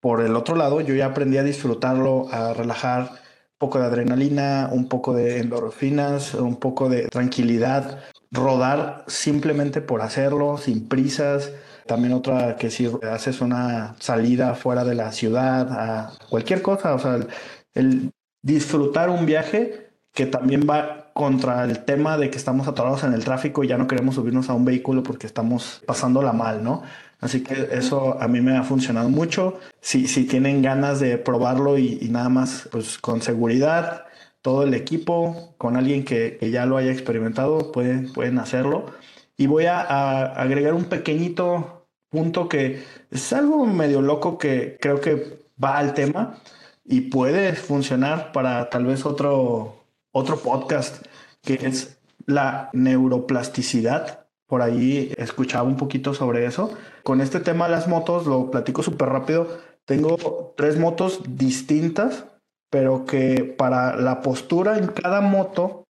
Por 0.00 0.20
el 0.20 0.36
otro 0.36 0.54
lado, 0.54 0.80
yo 0.82 0.94
ya 0.94 1.06
aprendí 1.06 1.38
a 1.38 1.44
disfrutarlo, 1.44 2.28
a 2.30 2.52
relajar, 2.52 3.10
un 3.10 3.58
poco 3.58 3.78
de 3.78 3.86
adrenalina, 3.86 4.68
un 4.72 4.88
poco 4.88 5.14
de 5.14 5.38
endorfinas, 5.38 6.34
un 6.34 6.56
poco 6.56 6.88
de 6.88 7.08
tranquilidad, 7.08 8.00
rodar 8.30 9.04
simplemente 9.06 9.80
por 9.80 10.02
hacerlo, 10.02 10.58
sin 10.58 10.88
prisas. 10.88 11.52
También 11.86 12.12
otra 12.12 12.56
que 12.56 12.70
si 12.70 12.90
haces 13.10 13.40
una 13.40 13.94
salida 13.98 14.54
fuera 14.54 14.84
de 14.84 14.94
la 14.94 15.12
ciudad, 15.12 15.68
a 15.72 16.12
cualquier 16.28 16.62
cosa, 16.62 16.94
o 16.94 16.98
sea, 16.98 17.20
el 17.74 18.10
disfrutar 18.42 19.08
un 19.08 19.24
viaje 19.24 19.81
que 20.12 20.26
también 20.26 20.66
va 20.68 21.10
contra 21.14 21.64
el 21.64 21.84
tema 21.84 22.18
de 22.18 22.30
que 22.30 22.38
estamos 22.38 22.68
atorados 22.68 23.04
en 23.04 23.12
el 23.14 23.24
tráfico 23.24 23.64
y 23.64 23.68
ya 23.68 23.78
no 23.78 23.86
queremos 23.86 24.14
subirnos 24.14 24.50
a 24.50 24.54
un 24.54 24.64
vehículo 24.64 25.02
porque 25.02 25.26
estamos 25.26 25.82
pasándola 25.86 26.32
mal, 26.32 26.62
¿no? 26.62 26.82
Así 27.20 27.42
que 27.42 27.68
eso 27.72 28.20
a 28.20 28.28
mí 28.28 28.40
me 28.40 28.56
ha 28.56 28.64
funcionado 28.64 29.08
mucho. 29.08 29.58
Si, 29.80 30.08
si 30.08 30.24
tienen 30.24 30.60
ganas 30.60 31.00
de 31.00 31.18
probarlo 31.18 31.78
y, 31.78 32.08
nada 32.10 32.28
más, 32.28 32.68
pues 32.72 32.98
con 32.98 33.22
seguridad, 33.22 34.06
todo 34.42 34.64
el 34.64 34.74
equipo, 34.74 35.54
con 35.56 35.76
alguien 35.76 36.04
que, 36.04 36.38
ya 36.52 36.66
lo 36.66 36.76
haya 36.76 36.90
experimentado, 36.90 37.70
pueden, 37.72 38.12
pueden 38.12 38.38
hacerlo. 38.38 38.86
Y 39.36 39.46
voy 39.46 39.66
a, 39.66 39.80
a 39.80 40.24
agregar 40.42 40.74
un 40.74 40.86
pequeñito 40.86 41.86
punto 42.10 42.48
que 42.48 42.82
es 43.10 43.32
algo 43.32 43.64
medio 43.66 44.02
loco 44.02 44.36
que 44.36 44.76
creo 44.80 45.00
que 45.00 45.46
va 45.62 45.78
al 45.78 45.94
tema 45.94 46.38
y 46.84 47.02
puede 47.02 47.54
funcionar 47.54 48.32
para 48.32 48.68
tal 48.68 48.86
vez 48.86 49.06
otro, 49.06 49.81
otro 50.12 50.38
podcast 50.38 51.04
que 51.42 51.54
es 51.54 51.98
la 52.26 52.70
neuroplasticidad. 52.72 54.26
Por 54.46 54.62
ahí 54.62 55.12
escuchaba 55.16 55.66
un 55.66 55.76
poquito 55.76 56.14
sobre 56.14 56.46
eso. 56.46 56.72
Con 57.02 57.20
este 57.20 57.40
tema 57.40 57.66
de 57.66 57.72
las 57.72 57.88
motos, 57.88 58.26
lo 58.26 58.50
platico 58.50 58.82
súper 58.82 59.08
rápido. 59.08 59.48
Tengo 59.86 60.54
tres 60.56 60.78
motos 60.78 61.20
distintas, 61.26 62.26
pero 62.70 63.04
que 63.06 63.44
para 63.44 63.96
la 63.96 64.20
postura 64.20 64.78
en 64.78 64.88
cada 64.88 65.20
moto 65.20 65.84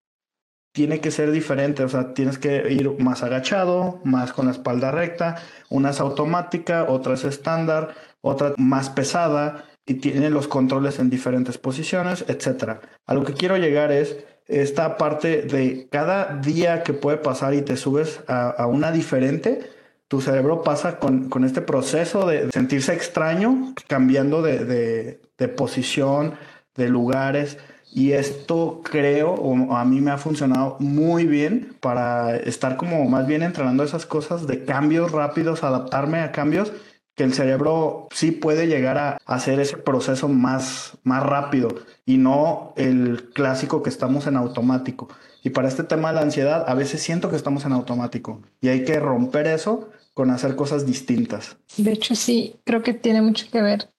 tiene 0.73 1.01
que 1.01 1.11
ser 1.11 1.33
diferente. 1.33 1.85
O 1.85 1.89
sea, 1.89 2.15
tienes 2.15 2.39
que 2.39 2.73
ir 2.73 2.99
más 2.99 3.23
agachado, 3.23 4.01
más 4.05 4.33
con 4.33 4.47
la 4.47 4.53
espalda 4.53 4.91
recta. 4.91 5.37
Una 5.69 5.91
es 5.91 6.01
automática, 6.01 6.87
otra 6.89 7.15
es 7.15 7.25
estándar, 7.25 7.95
otra 8.23 8.55
más 8.57 8.89
pesada 8.89 9.65
y 9.87 9.95
tiene 9.95 10.31
los 10.31 10.49
controles 10.49 10.99
en 10.99 11.11
diferentes 11.11 11.59
posiciones, 11.59 12.25
etcétera. 12.29 12.81
A 13.07 13.15
lo 13.15 13.25
que 13.25 13.35
quiero 13.35 13.57
llegar 13.57 13.91
es 13.91 14.17
esta 14.47 14.97
parte 14.97 15.43
de 15.43 15.89
cada 15.91 16.37
día 16.37 16.83
que 16.83 16.93
puede 16.93 17.17
pasar 17.17 17.55
y 17.55 17.63
te 17.63 17.77
subes 17.77 18.21
a, 18.29 18.67
una 18.67 18.93
diferente, 18.93 19.71
tu 20.09 20.21
cerebro 20.21 20.63
pasa 20.63 20.99
con, 20.99 21.45
este 21.45 21.63
proceso 21.63 22.27
de 22.27 22.51
sentirse 22.53 22.93
extraño, 22.93 23.75
cambiando 23.89 24.43
de, 24.43 25.19
de 25.39 25.49
posición, 25.49 26.35
de 26.77 26.89
lugares. 26.89 27.59
Y 27.95 28.13
esto 28.13 28.81
creo, 28.83 29.33
o 29.33 29.77
a 29.77 29.85
mí 29.85 30.01
me 30.01 30.11
ha 30.11 30.19
funcionado 30.19 30.77
muy 30.81 31.27
bien 31.27 31.77
para 31.81 32.37
estar 32.37 32.79
como 32.79 33.05
más 33.05 33.27
bien 33.27 33.43
entrenando 33.43 33.85
esas 33.85 34.07
cosas 34.07 34.47
de 34.47 34.65
cambios 34.65 35.13
rápidos, 35.13 35.63
adaptarme 35.63 36.21
a 36.21 36.33
cambios, 36.33 36.73
que 37.15 37.25
el 37.25 37.35
cerebro 37.35 38.09
sí 38.13 38.31
puede 38.31 38.67
llegar 38.67 38.99
a 38.99 39.19
hacer 39.27 39.61
ese 39.61 39.77
proceso 39.77 40.29
más, 40.29 40.97
más 41.05 41.23
rápido 41.23 41.69
y 42.07 42.17
no 42.17 42.73
el 42.77 43.31
clásico 43.35 43.83
que 43.83 43.91
estamos 43.91 44.27
en 44.27 44.37
automático. 44.37 45.09
Y 45.45 45.51
para 45.51 45.69
este 45.69 45.85
tema 45.85 46.09
de 46.09 46.15
la 46.15 46.23
ansiedad, 46.23 46.65
a 46.69 46.75
veces 46.75 47.03
siento 47.03 47.29
que 47.29 47.37
estamos 47.37 47.65
en 47.65 47.73
automático 47.73 48.41
y 48.61 48.69
hay 48.69 48.85
que 48.85 48.99
romper 48.99 49.47
eso 49.47 49.91
con 50.15 50.31
hacer 50.31 50.57
cosas 50.57 50.87
distintas. 50.87 51.57
De 51.77 51.93
hecho, 51.93 52.15
sí, 52.15 52.57
creo 52.65 52.83
que 52.83 52.95
tiene 52.95 53.23
mucho 53.23 53.47
que 53.51 53.61
ver 53.61 53.91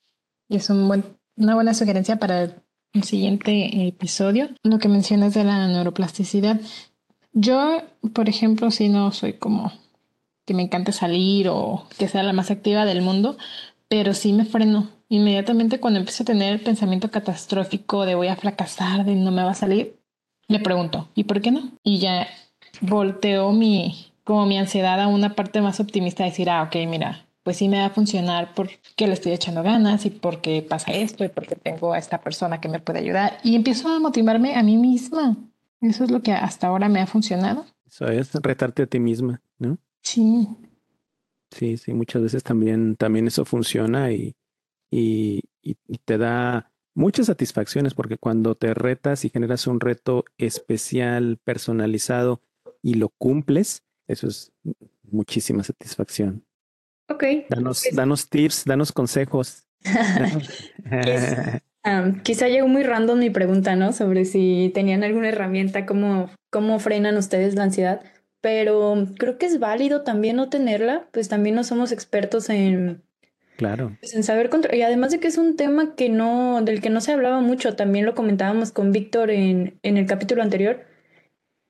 y 0.47 0.55
es 0.57 0.69
una 0.69 1.55
buena 1.55 1.73
sugerencia 1.73 2.17
para 2.17 2.43
el 2.93 3.03
siguiente 3.03 3.87
episodio, 3.87 4.49
lo 4.63 4.79
que 4.79 4.87
mencionas 4.87 5.33
de 5.33 5.43
la 5.43 5.67
neuroplasticidad. 5.67 6.61
Yo, 7.33 7.81
por 8.13 8.29
ejemplo, 8.29 8.69
si 8.69 8.89
no 8.89 9.11
soy 9.11 9.33
como 9.33 9.71
que 10.45 10.53
me 10.53 10.63
encante 10.63 10.91
salir 10.91 11.47
o 11.49 11.87
que 11.97 12.07
sea 12.07 12.23
la 12.23 12.33
más 12.33 12.51
activa 12.51 12.85
del 12.85 13.01
mundo, 13.01 13.37
pero 13.87 14.13
sí 14.13 14.33
me 14.33 14.45
freno. 14.45 14.89
Inmediatamente 15.09 15.79
cuando 15.79 15.99
empiezo 15.99 16.23
a 16.23 16.25
tener 16.25 16.53
el 16.53 16.59
pensamiento 16.61 17.11
catastrófico 17.11 18.05
de 18.05 18.15
voy 18.15 18.27
a 18.27 18.35
fracasar, 18.35 19.05
de 19.05 19.15
no 19.15 19.31
me 19.31 19.43
va 19.43 19.51
a 19.51 19.55
salir, 19.55 19.99
me 20.47 20.59
pregunto, 20.59 21.09
¿y 21.15 21.25
por 21.25 21.41
qué 21.41 21.51
no? 21.51 21.71
Y 21.83 21.99
ya 21.99 22.27
volteo 22.81 23.51
mi, 23.51 24.11
como 24.23 24.45
mi 24.45 24.57
ansiedad 24.57 24.99
a 24.99 25.07
una 25.07 25.35
parte 25.35 25.61
más 25.61 25.79
optimista, 25.79 26.23
de 26.23 26.29
decir, 26.29 26.49
ah, 26.49 26.63
ok, 26.63 26.75
mira, 26.87 27.25
pues 27.43 27.57
sí 27.57 27.67
me 27.67 27.79
va 27.79 27.85
a 27.85 27.89
funcionar 27.89 28.53
porque 28.55 29.07
le 29.07 29.13
estoy 29.13 29.33
echando 29.33 29.63
ganas 29.63 30.05
y 30.05 30.09
porque 30.09 30.65
pasa 30.67 30.91
esto 30.91 31.23
y 31.23 31.29
porque 31.29 31.55
tengo 31.55 31.93
a 31.93 31.99
esta 31.99 32.21
persona 32.21 32.59
que 32.59 32.69
me 32.69 32.79
puede 32.79 32.99
ayudar. 32.99 33.37
Y 33.43 33.55
empiezo 33.55 33.89
a 33.89 33.99
motivarme 33.99 34.55
a 34.55 34.63
mí 34.63 34.77
misma. 34.77 35.35
Eso 35.81 36.05
es 36.05 36.11
lo 36.11 36.21
que 36.21 36.31
hasta 36.31 36.67
ahora 36.67 36.87
me 36.87 37.01
ha 37.01 37.07
funcionado. 37.07 37.65
Eso 37.85 38.07
es 38.07 38.33
retarte 38.33 38.83
a 38.83 38.87
ti 38.87 38.99
misma, 38.99 39.41
¿no? 39.59 39.77
Sí. 40.03 40.47
Sí, 41.51 41.77
sí, 41.77 41.93
muchas 41.93 42.21
veces 42.21 42.43
también, 42.43 42.95
también 42.95 43.27
eso 43.27 43.45
funciona 43.45 44.11
y, 44.11 44.35
y, 44.91 45.41
y 45.61 45.97
te 46.05 46.17
da 46.17 46.71
muchas 46.95 47.27
satisfacciones 47.27 47.93
porque 47.93 48.17
cuando 48.17 48.55
te 48.55 48.73
retas 48.73 49.25
y 49.25 49.29
generas 49.29 49.67
un 49.67 49.79
reto 49.79 50.25
especial, 50.37 51.37
personalizado 51.43 52.41
y 52.81 52.95
lo 52.95 53.09
cumples, 53.09 53.83
eso 54.07 54.27
es 54.27 54.51
muchísima 55.03 55.63
satisfacción. 55.63 56.45
Ok. 57.09 57.23
Danos, 57.49 57.83
pues 57.83 57.95
danos 57.95 58.29
tips, 58.29 58.65
danos 58.65 58.91
consejos. 58.91 59.65
quizá 62.23 62.47
llegó 62.47 62.67
muy 62.67 62.83
random 62.83 63.19
mi 63.19 63.29
pregunta, 63.29 63.75
¿no? 63.75 63.93
Sobre 63.93 64.25
si 64.25 64.71
tenían 64.73 65.03
alguna 65.03 65.29
herramienta, 65.29 65.85
cómo, 65.85 66.29
cómo 66.51 66.79
frenan 66.79 67.17
ustedes 67.17 67.55
la 67.55 67.63
ansiedad. 67.63 68.01
Pero 68.43 69.07
creo 69.17 69.39
que 69.39 69.47
es 69.47 69.57
válido 69.57 70.03
también 70.03 70.35
no 70.35 70.49
tenerla, 70.49 71.07
pues 71.11 71.29
también 71.29 71.55
no 71.55 71.63
somos 71.63 71.91
expertos 71.91 72.49
en, 72.51 73.01
Claro. 73.57 73.97
Pues 74.01 74.13
en 74.13 74.23
saber 74.23 74.49
controlar. 74.49 74.77
Y 74.77 74.83
además 74.83 75.11
de 75.11 75.19
que 75.19 75.27
es 75.27 75.39
un 75.39 75.55
tema 75.55 75.95
que 75.95 76.09
no, 76.09 76.61
del 76.61 76.81
que 76.81 76.91
no 76.91 77.01
se 77.01 77.13
hablaba 77.13 77.39
mucho, 77.39 77.75
también 77.75 78.05
lo 78.05 78.13
comentábamos 78.13 78.71
con 78.71 78.91
Víctor 78.91 79.31
en, 79.31 79.79
en 79.81 79.97
el 79.97 80.05
capítulo 80.05 80.43
anterior. 80.43 80.81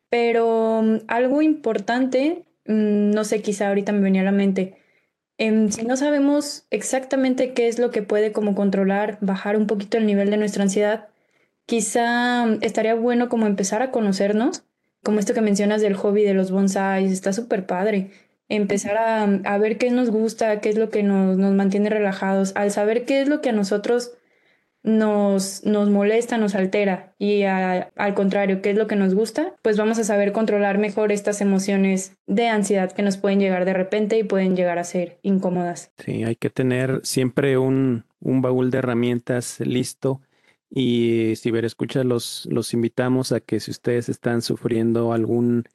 Pero 0.09 0.79
um, 0.79 0.99
algo 1.07 1.41
importante, 1.41 2.45
mm, 2.65 3.11
no 3.11 3.23
sé, 3.23 3.41
quizá 3.41 3.69
ahorita 3.69 3.91
me 3.93 4.01
venía 4.01 4.21
a 4.21 4.25
la 4.25 4.31
mente, 4.31 4.77
Em, 5.37 5.71
si 5.71 5.83
no 5.83 5.97
sabemos 5.97 6.65
exactamente 6.69 7.53
qué 7.53 7.67
es 7.67 7.79
lo 7.79 7.91
que 7.91 8.03
puede 8.03 8.31
como 8.31 8.55
controlar, 8.55 9.17
bajar 9.21 9.57
un 9.57 9.67
poquito 9.67 9.97
el 9.97 10.05
nivel 10.05 10.29
de 10.29 10.37
nuestra 10.37 10.63
ansiedad, 10.63 11.07
quizá 11.65 12.45
mm, 12.45 12.59
estaría 12.61 12.95
bueno 12.95 13.29
como 13.29 13.47
empezar 13.47 13.81
a 13.81 13.91
conocernos, 13.91 14.63
como 15.03 15.19
esto 15.19 15.33
que 15.33 15.41
mencionas 15.41 15.81
del 15.81 15.95
hobby 15.95 16.23
de 16.23 16.33
los 16.33 16.51
bonsais, 16.51 17.11
está 17.11 17.33
súper 17.33 17.65
padre. 17.65 18.11
Empezar 18.49 18.97
a, 18.97 19.23
a, 19.23 19.57
ver 19.57 19.77
qué 19.77 19.89
nos 19.91 20.09
gusta, 20.09 20.59
qué 20.59 20.69
es 20.69 20.77
lo 20.77 20.89
que 20.89 21.03
nos, 21.03 21.37
nos 21.37 21.53
mantiene 21.53 21.89
relajados, 21.89 22.53
al 22.55 22.71
saber 22.71 23.05
qué 23.05 23.21
es 23.21 23.27
lo 23.27 23.41
que 23.41 23.49
a 23.49 23.53
nosotros 23.53 24.13
nos, 24.83 25.63
nos 25.65 25.89
molesta, 25.89 26.37
nos 26.37 26.55
altera 26.55 27.15
y 27.17 27.43
al 27.43 28.13
contrario, 28.13 28.61
¿qué 28.61 28.71
es 28.71 28.77
lo 28.77 28.87
que 28.87 28.97
nos 28.97 29.15
gusta? 29.15 29.55
Pues 29.61 29.77
vamos 29.77 29.97
a 29.97 30.03
saber 30.03 30.33
controlar 30.33 30.77
mejor 30.77 31.11
estas 31.11 31.41
emociones 31.41 32.17
de 32.27 32.49
ansiedad 32.49 32.91
que 32.91 33.01
nos 33.01 33.17
pueden 33.17 33.39
llegar 33.39 33.65
de 33.65 33.73
repente 33.73 34.17
y 34.17 34.23
pueden 34.23 34.55
llegar 34.55 34.77
a 34.77 34.83
ser 34.83 35.19
incómodas. 35.21 35.91
Sí, 36.03 36.23
hay 36.23 36.35
que 36.35 36.49
tener 36.49 36.99
siempre 37.03 37.57
un, 37.57 38.03
un 38.19 38.41
baúl 38.41 38.71
de 38.71 38.79
herramientas 38.79 39.59
listo. 39.61 40.21
Y 40.75 41.35
si 41.35 41.51
ver, 41.51 41.65
escucha, 41.65 42.03
los, 42.03 42.47
los 42.49 42.73
invitamos 42.73 43.31
a 43.31 43.39
que 43.39 43.59
si 43.59 43.69
ustedes 43.69 44.09
están 44.09 44.41
sufriendo 44.41 45.13
algún 45.13 45.65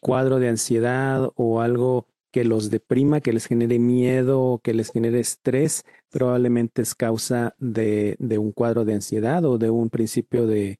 cuadro 0.00 0.38
de 0.40 0.50
ansiedad 0.50 1.30
o 1.36 1.62
algo 1.62 2.06
que 2.30 2.44
los 2.44 2.70
deprima, 2.70 3.20
que 3.20 3.32
les 3.32 3.46
genere 3.46 3.78
miedo, 3.78 4.60
que 4.62 4.74
les 4.74 4.90
genere 4.90 5.20
estrés, 5.20 5.84
probablemente 6.10 6.82
es 6.82 6.94
causa 6.94 7.54
de, 7.58 8.16
un 8.38 8.52
cuadro 8.52 8.84
de 8.84 8.94
ansiedad 8.94 9.42
o 9.46 9.56
de 9.56 9.70
un 9.70 9.88
principio 9.88 10.46
de, 10.46 10.78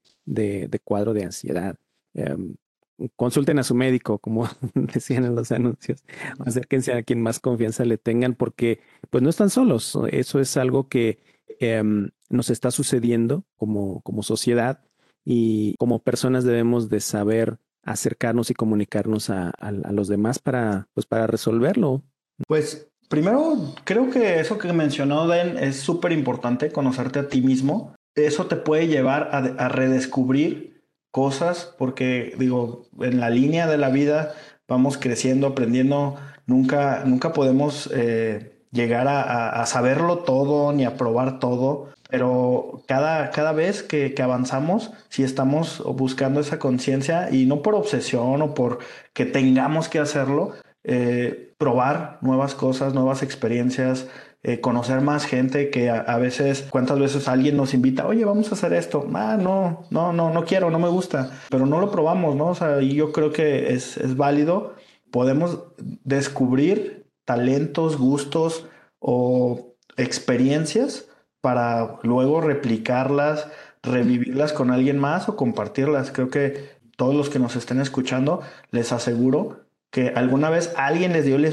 cuadro 0.85 1.15
de 1.15 1.25
ansiedad. 1.25 1.77
Em, 2.15 2.57
consulten 3.17 3.59
a 3.59 3.63
su 3.63 3.75
médico, 3.75 4.19
como 4.19 4.49
decían 4.75 5.25
en 5.25 5.35
los 5.35 5.51
anuncios, 5.51 6.05
acérquense 6.41 6.93
a 6.93 7.03
quien 7.03 7.23
más 7.23 7.41
confianza 7.41 7.87
le 7.87 7.97
tengan, 7.97 8.35
porque 8.35 8.81
pues 9.09 9.23
no 9.23 9.31
están 9.31 9.49
solos. 9.49 9.99
Eso 10.11 10.41
es 10.41 10.57
algo 10.59 10.89
que 10.89 11.19
em, 11.61 12.11
nos 12.31 12.51
está 12.51 12.71
sucediendo 12.71 13.45
como, 13.57 14.01
como 14.03 14.23
sociedad 14.23 14.81
y 15.25 15.75
como 15.77 16.03
personas 16.03 16.45
debemos 16.45 16.89
de 16.89 17.01
saber 17.01 17.59
acercarnos 17.85 18.51
y 18.51 18.55
comunicarnos 18.55 19.31
a, 19.31 19.53
los 19.91 20.09
demás 20.09 20.39
para, 20.39 20.89
pues, 20.95 21.07
para 21.07 21.27
resolverlo. 21.27 22.03
Pues 22.47 22.89
primero, 23.09 23.75
creo 23.85 24.11
que 24.11 24.41
eso 24.41 24.59
que 24.59 24.73
mencionó 24.73 25.29
Den 25.29 25.59
es 25.59 25.77
súper 25.77 26.13
importante, 26.13 26.73
conocerte 26.73 27.19
a 27.19 27.29
ti 27.29 27.41
mismo. 27.43 27.95
Eso 28.15 28.47
te 28.47 28.57
puede 28.57 28.89
llevar 28.89 29.31
a, 29.33 29.69
redescubrir 29.69 30.85
cosas, 31.11 31.75
porque 31.79 32.35
digo, 32.39 32.87
en 33.01 33.21
la 33.21 33.31
línea 33.31 33.67
de 33.67 33.79
la 33.79 33.91
vida 33.91 34.35
vamos 34.69 34.97
creciendo, 34.97 35.49
aprendiendo, 35.49 36.17
nunca, 36.47 37.05
nunca 37.05 37.33
podemos 37.33 37.91
eh, 37.93 38.62
llegar 38.73 39.07
a, 39.09 39.65
saberlo 39.67 40.19
todo 40.19 40.73
ni 40.73 40.85
a 40.85 40.97
probar 40.97 41.39
todo, 41.39 41.91
pero 42.09 42.83
cada, 42.87 43.31
cada 43.31 43.53
vez 43.53 43.83
que, 43.83 44.15
avanzamos, 44.23 44.91
si 45.09 45.23
estamos 45.23 45.83
buscando 45.85 46.41
esa 46.41 46.59
conciencia 46.59 47.31
y 47.31 47.47
no 47.47 47.63
por 47.63 47.75
obsesión 47.75 48.43
o 48.43 48.55
por 48.55 48.79
que 49.13 49.27
tengamos 49.27 49.89
que 49.89 49.99
hacerlo, 49.99 50.53
eh, 50.85 51.55
probar 51.59 52.19
nuevas 52.23 52.55
cosas, 52.55 52.95
nuevas 52.95 53.23
experiencias, 53.23 54.09
eh, 54.45 54.61
conocer 54.61 55.01
más 55.03 55.25
gente 55.25 55.71
que 55.71 55.89
a, 55.89 56.17
veces, 56.17 56.67
cuántas 56.69 56.99
veces 56.99 57.29
alguien 57.29 57.57
nos 57.57 57.75
invita, 57.75 58.09
oye, 58.09 58.25
vamos 58.25 58.51
a 58.51 58.57
hacer 58.57 58.73
esto. 58.73 59.07
Ah, 59.15 59.39
no, 59.41 59.85
no, 59.91 60.13
no, 60.13 60.33
no 60.33 60.45
quiero, 60.45 60.69
no 60.71 60.81
me 60.81 60.89
gusta, 60.89 61.31
pero 61.49 61.65
no 61.65 61.81
lo 61.81 61.93
probamos, 61.93 62.35
¿no? 62.35 62.49
O 62.49 62.55
sea, 62.57 62.83
y 62.83 62.95
yo 62.95 63.13
creo 63.13 63.31
que 63.31 63.73
es, 63.73 63.97
es 63.99 64.17
válido. 64.17 64.75
Podemos 65.13 65.61
descubrir 66.03 67.02
talentos, 67.25 67.97
gustos 67.97 68.67
o 68.99 69.75
experiencias 69.97 71.09
para 71.41 71.99
luego 72.03 72.41
replicarlas, 72.41 73.49
revivirlas 73.83 74.53
con 74.53 74.71
alguien 74.71 74.99
más 74.99 75.29
o 75.29 75.37
compartirlas. 75.37 76.13
Creo 76.13 76.31
que 76.31 76.71
todos 76.97 77.15
los 77.15 77.31
que 77.31 77.39
nos 77.39 77.57
estén 77.57 77.81
escuchando, 77.81 78.43
les 78.71 78.93
aseguro 78.93 79.63
que 79.91 80.09
alguna 80.09 80.49
vez 80.49 80.73
alguien 80.77 81.13
les 81.13 81.27
dio 81.27 81.37
el, 81.37 81.45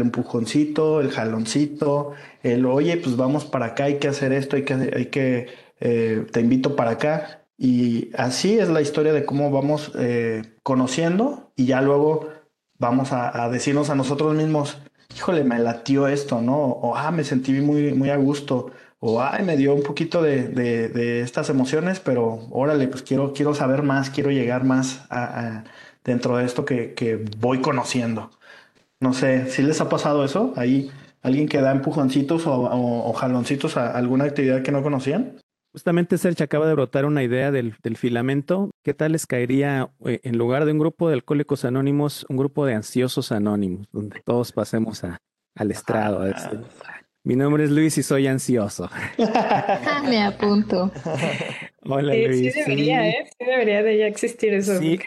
empujoncito, 0.00 1.00
el 1.00 1.10
jaloncito, 1.10 2.12
el 2.42 2.66
oye, 2.66 2.98
pues 2.98 3.16
vamos 3.16 3.46
para 3.46 3.66
acá, 3.66 3.84
hay 3.84 3.98
que 3.98 4.08
hacer 4.08 4.34
esto, 4.34 4.56
hay 4.56 4.64
que, 4.64 4.74
hay 4.74 5.06
que 5.06 5.46
eh, 5.80 6.26
te 6.30 6.40
invito 6.40 6.76
para 6.76 6.92
acá. 6.92 7.46
Y 7.56 8.10
así 8.14 8.58
es 8.58 8.68
la 8.68 8.82
historia 8.82 9.14
de 9.14 9.24
cómo 9.24 9.50
vamos 9.50 9.92
eh, 9.98 10.42
conociendo 10.62 11.52
y 11.56 11.64
ya 11.64 11.80
luego 11.80 12.28
vamos 12.78 13.12
a, 13.12 13.44
a, 13.44 13.48
decirnos 13.48 13.88
a 13.88 13.94
nosotros 13.94 14.34
mismos, 14.34 14.78
híjole, 15.16 15.44
me 15.44 15.58
latió 15.58 16.08
esto, 16.08 16.40
¿no? 16.42 16.56
O, 16.56 16.96
ah, 16.96 17.10
me 17.10 17.24
sentí 17.24 17.52
muy, 17.52 17.94
muy 17.94 18.10
a 18.10 18.16
gusto 18.16 18.70
o 18.98 19.22
ay, 19.22 19.44
me 19.44 19.56
dio 19.56 19.74
un 19.74 19.82
poquito 19.82 20.22
de, 20.22 20.48
de, 20.48 21.20
estas 21.20 21.50
emociones, 21.50 22.00
pero 22.00 22.40
órale, 22.50 22.88
pues 22.88 23.02
quiero, 23.02 23.32
quiero 23.34 23.54
saber 23.54 23.82
más, 23.82 24.10
quiero 24.10 24.30
llegar 24.30 24.64
más 24.64 25.06
a, 25.10 25.64
dentro 26.04 26.36
de 26.38 26.44
esto 26.44 26.64
que, 26.64 26.94
que, 26.94 27.24
voy 27.38 27.60
conociendo. 27.60 28.30
No 29.00 29.12
sé, 29.12 29.50
si 29.50 29.62
les 29.62 29.80
ha 29.80 29.88
pasado 29.88 30.24
eso? 30.24 30.54
Ahí 30.56 30.90
alguien 31.22 31.48
que 31.48 31.60
da 31.60 31.72
empujoncitos 31.72 32.44
o, 32.46 33.12
jaloncitos 33.14 33.76
a 33.76 33.96
alguna 33.96 34.24
actividad 34.24 34.62
que 34.62 34.72
no 34.72 34.82
conocían. 34.82 35.36
Justamente 35.76 36.16
Sergio 36.16 36.42
acaba 36.42 36.66
de 36.66 36.72
brotar 36.72 37.04
una 37.04 37.22
idea 37.22 37.50
del, 37.50 37.74
filamento. 37.98 38.70
¿Qué 38.82 38.94
tal 38.94 39.12
les 39.12 39.26
caería 39.26 39.90
eh, 40.06 40.20
en 40.22 40.38
lugar 40.38 40.64
de 40.64 40.72
un 40.72 40.78
grupo 40.78 41.08
de 41.08 41.12
alcohólicos 41.12 41.66
anónimos, 41.66 42.24
un 42.30 42.38
grupo 42.38 42.64
de 42.64 42.72
ansiosos 42.72 43.30
anónimos, 43.30 43.86
donde 43.92 44.22
todos 44.24 44.52
pasemos 44.52 45.02
al 45.04 45.70
estrado? 45.70 46.22
Ah. 46.34 46.62
Mi 47.24 47.36
nombre 47.36 47.64
es 47.64 47.70
Luis 47.70 47.98
y 47.98 48.02
soy 48.02 48.26
ansioso. 48.26 48.88
Me 50.08 50.24
apunto. 50.24 50.90
Hola 51.82 52.14
Luis. 52.14 52.54
Sí 52.54 52.60
debería, 52.60 53.10
¿eh? 53.10 53.26
Sí 53.38 53.44
debería 53.44 53.82
de 53.82 53.98
ya 53.98 54.06
existir 54.06 54.54
eso. 54.54 54.78
Sí, 54.78 54.98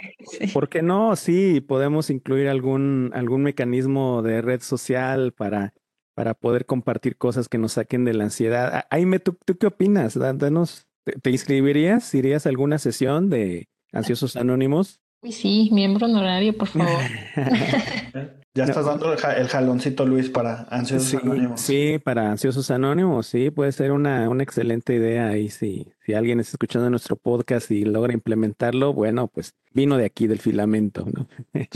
¿por 0.54 0.70
qué 0.70 0.84
no? 0.84 1.16
Sí, 1.16 1.62
podemos 1.62 2.12
incluir 2.12 2.48
algún, 2.48 3.10
algún 3.16 3.42
mecanismo 3.42 4.22
de 4.22 4.44
red 4.44 4.62
social 4.62 5.32
para, 5.32 5.74
para 6.20 6.34
poder 6.34 6.66
compartir 6.66 7.16
cosas 7.16 7.48
que 7.48 7.58
nos 7.58 7.72
saquen 7.72 8.04
de 8.04 8.14
la 8.14 8.26
ansiedad. 8.26 8.84
Aime, 8.90 9.20
¿tú, 9.20 9.38
tú 9.46 9.58
qué 9.58 9.68
opinas? 9.68 10.20
Danos, 10.20 10.86
¿te, 11.22 11.32
inscribirías? 11.32 12.14
¿Irías 12.14 12.46
a 12.46 12.50
alguna 12.50 12.78
sesión 12.78 13.30
de 13.30 13.70
Ansiosos 13.94 14.36
Anónimos? 14.36 15.00
Uy, 15.22 15.32
sí, 15.32 15.70
miembro 15.72 16.08
honorario, 16.08 16.58
por 16.58 16.68
favor. 16.68 16.90
Ya 18.56 18.66
estás 18.66 18.84
dando 18.84 19.14
el, 19.14 19.48
jaloncito, 19.48 20.06
Luis, 20.06 20.30
para 20.30 20.64
Ansiosos 20.72 21.24
Anónimos. 21.24 21.62
Sí, 21.62 22.00
para 22.04 22.32
Ansiosos 22.32 22.70
Anónimos, 22.70 23.28
sí, 23.28 23.50
puede 23.52 23.72
ser 23.72 23.94
una, 23.94 24.28
una 24.28 24.44
excelente 24.44 24.96
idea 24.96 25.30
ahí. 25.30 25.50
Si, 25.50 25.88
si 26.06 26.16
alguien 26.16 26.42
está 26.42 26.56
escuchando 26.56 26.90
nuestro 26.90 27.16
podcast 27.16 27.72
y 27.72 27.86
logra 27.86 28.12
implementarlo, 28.12 28.92
bueno, 28.92 29.30
pues 29.30 29.54
vino 29.72 29.96
de 29.96 30.04
aquí, 30.04 30.28
del 30.28 30.40
filamento, 30.40 31.06
¿no? 31.06 31.30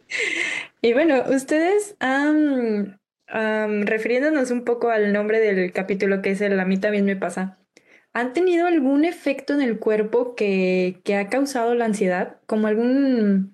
Y 0.86 0.92
bueno, 0.92 1.24
ustedes, 1.34 1.96
refiriéndonos 3.26 4.52
un 4.52 4.64
poco 4.64 4.90
al 4.90 5.12
nombre 5.12 5.40
del 5.40 5.72
capítulo 5.72 6.22
que 6.22 6.30
es 6.30 6.40
el 6.40 6.60
A 6.60 6.64
mí 6.64 6.78
también 6.78 7.04
me 7.04 7.16
pasa, 7.16 7.58
¿han 8.12 8.32
tenido 8.32 8.68
algún 8.68 9.04
efecto 9.04 9.52
en 9.52 9.62
el 9.62 9.80
cuerpo 9.80 10.36
que, 10.36 11.00
que 11.02 11.16
ha 11.16 11.28
causado 11.28 11.74
la 11.74 11.86
ansiedad? 11.86 12.38
Como 12.46 12.68
algún 12.68 13.52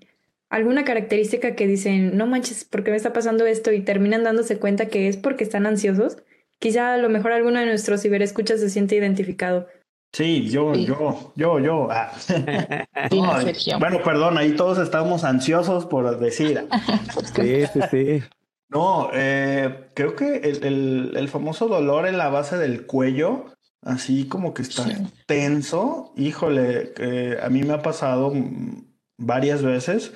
alguna 0.51 0.85
característica 0.85 1.55
que 1.57 1.67
dicen, 1.67 2.19
no 2.19 2.27
manches, 2.27 2.67
¿por 2.67 2.85
qué 2.85 2.91
me 2.91 2.99
está 2.99 3.15
pasando 3.15 3.47
esto? 3.47 3.73
Y 3.73 3.81
terminan 3.81 4.25
dándose 4.25 4.59
cuenta 4.59 4.89
que 4.89 5.09
es 5.09 5.17
porque 5.17 5.45
están 5.45 5.65
ansiosos. 5.65 6.19
Quizá 6.59 6.93
a 6.93 6.99
lo 6.99 7.09
mejor 7.09 7.33
alguno 7.33 7.61
de 7.61 7.67
nuestros 7.67 8.03
ciberescuchas 8.03 8.61
se 8.61 8.69
siente 8.69 8.97
identificado. 8.97 9.69
Sí, 10.13 10.51
yo, 10.51 10.75
yo, 10.75 11.33
yo, 11.37 11.59
yo. 11.59 11.89
Ah. 11.91 12.13
bueno, 13.79 14.03
perdón, 14.05 14.37
ahí 14.37 14.55
todos 14.55 14.79
estamos 14.79 15.25
ansiosos 15.25 15.87
por 15.87 16.19
decir. 16.19 16.69
sí, 17.35 17.65
sí, 17.73 17.81
sí. 17.91 18.23
No, 18.69 19.11
eh, 19.15 19.89
creo 19.95 20.15
que 20.15 20.37
el, 20.37 21.13
el, 21.17 21.29
famoso 21.29 21.69
dolor 21.69 22.07
en 22.07 22.19
la 22.19 22.29
base 22.29 22.59
del 22.59 22.87
cuello, 22.87 23.47
así 23.83 24.29
como 24.29 24.55
que 24.55 24.63
está 24.63 24.87
tenso, 25.27 26.13
híjole, 26.17 26.93
eh, 26.99 27.39
a 27.43 27.49
mí 27.49 27.63
me 27.63 27.75
ha 27.75 27.83
pasado 27.83 28.33
varias 29.19 29.63
veces 29.63 30.13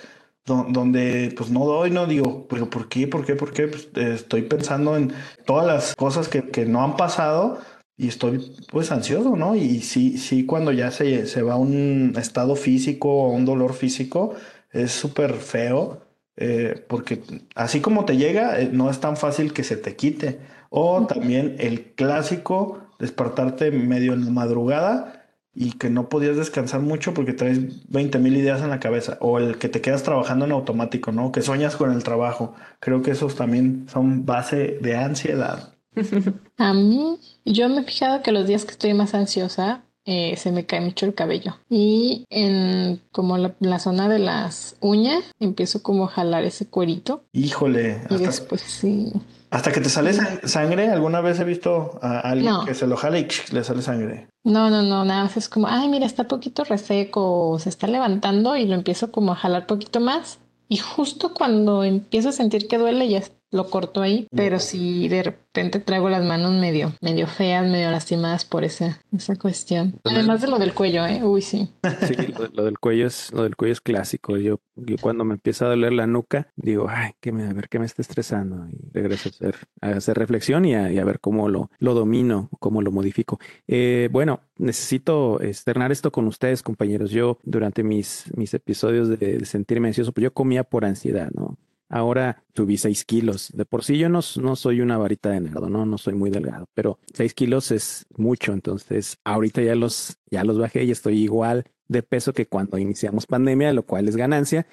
donde 0.47 1.35
pues 1.37 1.51
no 1.51 1.65
doy, 1.67 1.91
no 1.91 2.07
digo, 2.07 2.47
pero 2.49 2.71
¿por 2.71 2.89
qué? 2.89 3.09
¿Por 3.09 3.27
qué? 3.27 3.35
¿Por 3.35 3.53
qué? 3.53 3.67
Pues, 3.67 3.89
estoy 3.97 4.43
pensando 4.43 4.97
en 4.97 5.13
todas 5.45 5.67
las 5.67 5.97
cosas 5.97 6.29
que, 6.29 6.49
que, 6.51 6.65
no 6.65 6.85
han 6.85 6.97
pasado 6.97 7.59
y 7.97 8.09
estoy 8.09 8.55
pues 8.71 8.93
ansioso, 8.93 9.37
¿no? 9.37 9.57
Y 9.57 9.81
sí, 9.81 10.19
sí, 10.19 10.45
cuando 10.47 10.73
ya 10.73 10.91
se, 10.91 11.27
se 11.27 11.43
va 11.43 11.55
a 11.55 11.57
un 11.57 12.15
estado 12.19 12.57
físico 12.57 13.09
o 13.11 13.33
un 13.33 13.45
dolor 13.45 13.73
físico, 13.75 14.35
es 14.73 14.93
súper 14.93 15.35
feo, 15.35 16.03
eh, 16.37 16.85
porque 16.89 17.23
así 17.55 17.81
como 17.81 18.05
te 18.05 18.17
llega, 18.17 18.61
eh, 18.61 18.69
no 18.73 18.91
es 18.91 19.01
tan 19.01 19.17
fácil 19.17 19.53
que 19.53 19.65
se 19.65 19.77
te 19.77 19.97
quite. 19.97 20.39
O 20.71 21.07
también 21.07 21.57
el 21.59 21.95
clásico, 21.95 22.81
despertarte 22.99 23.71
medio 23.71 24.13
en 24.13 24.25
la 24.27 24.31
madrugada 24.31 25.17
y 25.55 25.73
que 25.73 25.89
no 25.89 26.09
podías 26.11 26.37
descansar 26.37 26.81
mucho 26.83 27.15
porque 27.15 27.33
traes 27.33 27.89
20 27.91 28.19
mil 28.19 28.37
ideas 28.37 28.61
en 28.63 28.69
la 28.71 28.81
cabeza, 28.81 29.17
o 29.21 29.39
el 29.39 29.57
que 29.59 29.71
te 29.71 29.81
quedas 29.81 30.03
trabajando 30.03 30.45
en 30.45 30.53
automático, 30.53 31.13
¿no? 31.13 31.33
Que 31.33 31.41
sueñas 31.41 31.77
con 31.77 31.93
el 31.93 32.05
trabajo. 32.05 32.55
Creo 32.81 33.01
que 33.03 33.13
esos 33.13 33.37
también 33.37 33.87
son 33.89 34.27
base 34.27 34.79
de 34.83 34.97
ansiedad. 34.97 35.76
A 36.59 36.73
mí, 36.75 37.19
yo 37.45 37.69
me 37.69 37.81
he 37.81 37.85
fijado 37.85 38.23
que 38.23 38.33
los 38.33 38.47
días 38.47 38.65
que 38.65 38.73
estoy 38.73 38.95
más 38.95 39.15
ansiosa, 39.15 39.83
eh, 40.05 40.37
se 40.37 40.53
me 40.53 40.67
cae 40.67 40.81
mucho 40.81 41.05
el 41.05 41.15
cabello. 41.15 41.57
Y 41.69 42.25
en 42.31 43.03
como 43.11 43.37
la, 43.39 43.79
zona 43.81 44.09
de 44.09 44.21
las 44.21 44.77
uñas, 44.81 45.25
empiezo 45.41 45.83
como 45.83 46.05
a 46.05 46.09
jalar 46.09 46.45
ese 46.45 46.67
cuerito. 46.67 47.25
Híjole. 47.33 48.03
Y 48.11 48.17
después 48.19 48.61
sí. 48.61 49.13
Hasta 49.51 49.73
que 49.73 49.81
te 49.81 49.89
sale 49.89 50.13
sangre, 50.47 50.91
alguna 50.91 51.21
vez 51.21 51.41
he 51.41 51.45
visto 51.45 51.99
a 52.03 52.21
alguien 52.21 52.55
que 52.67 52.75
se 52.75 52.87
lo 52.87 52.97
jala 52.97 53.19
y 53.19 53.29
le 53.53 53.65
sale 53.65 53.83
sangre. 53.83 54.29
No, 54.45 54.71
no, 54.71 54.83
no, 54.83 55.05
nada 55.05 55.25
más 55.25 55.37
es 55.37 55.49
como, 55.49 55.67
ay, 55.67 55.89
mira, 55.89 56.07
está 56.07 56.29
poquito 56.29 56.63
reseco, 56.65 57.59
se 57.59 57.69
está 57.69 57.87
levantando 57.87 58.57
y 58.57 58.67
lo 58.67 58.75
empiezo 58.75 59.11
como 59.11 59.33
a 59.33 59.37
jalar 59.37 59.67
poquito 59.67 60.01
más. 60.01 60.39
Y 60.69 60.79
justo 60.79 61.33
cuando 61.33 61.85
empiezo 61.85 62.31
a 62.31 62.33
sentir 62.33 62.69
que 62.69 62.79
duele, 62.79 63.09
ya 63.09 63.23
lo 63.57 63.69
corto 63.69 64.03
ahí, 64.03 64.29
pero 64.35 64.61
si 64.61 65.09
de 65.09 65.23
repente 65.23 65.81
traigo 65.81 66.09
las 66.09 66.25
manos 66.25 66.53
medio, 66.53 66.93
medio 67.01 67.27
feas, 67.27 67.67
medio 67.67 67.91
lastimadas 67.91 68.45
por 68.45 68.63
esa, 68.63 69.01
esa 69.15 69.37
cuestión. 69.37 69.99
Además 70.05 70.43
de 70.43 70.49
lo 70.49 70.59
del 70.59 70.75
cuello, 70.75 71.07
¿eh? 71.07 71.23
Uy, 71.25 71.43
sí. 71.43 71.71
Sí, 72.07 72.15
lo, 72.53 72.65
del 72.65 72.79
cuello 72.79 73.07
es, 73.07 73.33
lo 73.33 73.43
del 73.43 73.57
cuello 73.57 73.73
es 73.73 73.81
clásico. 73.81 74.37
Yo, 74.37 74.61
yo 74.77 74.97
cuando 75.01 75.25
me 75.25 75.35
empieza 75.35 75.65
a 75.65 75.69
doler 75.69 75.93
la 75.93 76.07
nuca, 76.07 76.49
digo, 76.57 76.87
ay, 76.89 77.13
que 77.21 77.33
me, 77.33 77.45
a 77.45 77.53
ver 77.53 77.69
qué 77.69 77.79
me 77.79 77.87
está 77.87 78.03
estresando. 78.03 78.69
Y 78.71 78.91
regreso 78.93 79.29
a 79.29 79.33
hacer, 79.33 79.57
a 79.81 79.89
hacer 79.91 80.19
reflexión 80.19 80.65
y 80.65 80.75
a, 80.75 81.05
ver 81.07 81.21
cómo 81.21 81.49
lo, 81.49 81.71
lo 81.79 81.95
domino, 81.95 82.51
cómo 82.59 82.83
lo 82.83 82.93
modifico. 82.93 83.39
Eh, 83.67 84.09
bueno, 84.13 84.41
necesito 84.59 85.41
externar 85.41 85.93
esto 85.93 86.13
con 86.13 86.27
ustedes, 86.27 86.63
compañeros. 86.63 87.11
Yo, 87.11 87.39
durante 87.45 87.83
mis, 87.83 88.25
mis 88.37 88.53
episodios 88.55 89.09
de, 89.09 89.39
de 89.39 89.47
sentirme 89.47 89.89
ansioso, 89.89 90.13
pues 90.13 90.25
yo 90.25 90.35
comía 90.35 90.65
por 90.65 90.85
ansiedad, 90.85 91.31
¿no? 91.33 91.57
Ahora 91.89 92.43
subí 92.55 92.79
6 92.79 93.05
kilos. 93.05 93.51
De 93.55 93.65
por 93.65 93.85
sí 93.85 93.99
yo 93.99 94.09
no, 94.09 94.21
no 94.41 94.57
soy 94.57 94.81
una 94.81 94.99
varita 94.99 95.31
de 95.31 95.41
nerdo, 95.41 95.69
¿no? 95.69 95.87
No 95.87 95.99
soy 95.99 96.15
muy 96.15 96.31
delgado, 96.31 96.69
pero 96.75 96.99
6 97.15 97.35
kilos 97.35 97.71
es 97.71 98.07
mucho. 98.17 98.53
Entonces, 98.53 99.19
ahorita 99.25 99.63
ya 99.63 99.75
los, 99.75 100.19
ya 100.31 100.45
los 100.45 100.59
bajé 100.59 100.85
y 100.85 100.91
estoy 100.91 101.23
igual 101.23 101.65
de 101.89 102.03
peso 102.03 102.33
que 102.33 102.47
cuando 102.47 102.79
iniciamos 102.79 103.27
pandemia, 103.27 103.73
lo 103.73 103.85
cual 103.85 104.09
es 104.09 104.17
ganancia. 104.17 104.67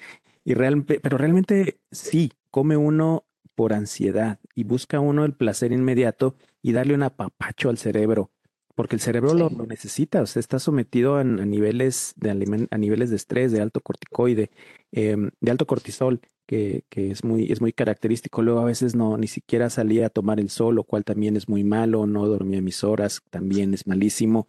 Y 0.44 0.54
realmente, 0.54 1.00
pero 1.00 1.16
realmente 1.16 1.78
sí, 1.90 2.32
come 2.50 2.76
uno 2.76 3.24
por 3.54 3.72
ansiedad 3.72 4.40
y 4.54 4.64
busca 4.64 5.00
uno 5.00 5.24
el 5.24 5.34
placer 5.34 5.72
inmediato 5.72 6.36
y 6.62 6.72
darle 6.72 6.94
un 6.94 7.02
apapacho 7.02 7.70
al 7.70 7.78
cerebro, 7.78 8.30
porque 8.74 8.96
el 8.96 9.00
cerebro 9.00 9.34
lo, 9.34 9.50
necesita, 9.50 10.22
o 10.22 10.26
sea, 10.26 10.40
está 10.40 10.58
sometido 10.58 11.16
a, 11.16 11.24
niveles 11.24 12.14
de 12.16 12.30
a 12.70 12.78
niveles 12.78 13.10
de 13.10 13.16
estrés, 13.16 13.52
de 13.52 13.60
alto 13.60 13.80
corticoide, 13.80 14.50
em, 14.92 15.30
de 15.40 15.50
alto 15.50 15.66
cortisol 15.66 16.20
que, 16.46 16.84
es, 16.90 17.24
muy, 17.24 17.50
es 17.50 17.60
muy 17.60 17.72
característico. 17.72 18.42
Luego 18.42 18.60
a 18.60 18.64
veces 18.64 18.94
no, 18.94 19.16
ni 19.16 19.26
siquiera 19.26 19.70
salía 19.70 20.06
a 20.06 20.10
tomar 20.10 20.40
el 20.40 20.50
sol, 20.50 20.74
lo 20.74 20.84
cual 20.84 21.04
también 21.04 21.36
es 21.36 21.48
muy 21.48 21.64
malo, 21.64 22.06
no 22.06 22.26
dormía 22.26 22.60
mis 22.60 22.84
horas, 22.84 23.22
también 23.30 23.74
es 23.74 23.86
malísimo. 23.86 24.46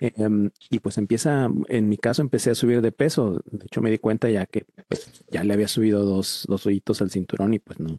Em, 0.00 0.50
y 0.70 0.78
pues 0.80 0.98
empieza, 0.98 1.48
en 1.68 1.88
mi 1.88 1.96
caso 1.96 2.22
empecé 2.22 2.50
a 2.50 2.54
subir 2.54 2.80
de 2.82 2.92
peso, 2.92 3.42
de 3.46 3.66
hecho 3.66 3.80
me 3.80 3.90
di 3.90 3.98
cuenta 3.98 4.30
ya 4.30 4.46
que 4.46 4.66
pues, 4.88 5.24
ya 5.30 5.44
le 5.44 5.54
había 5.54 5.68
subido 5.68 6.04
dos, 6.04 6.44
dos 6.48 6.66
hoyitos 6.66 7.00
al 7.02 7.10
cinturón 7.10 7.54
y 7.54 7.58
pues 7.58 7.80
no. 7.80 7.98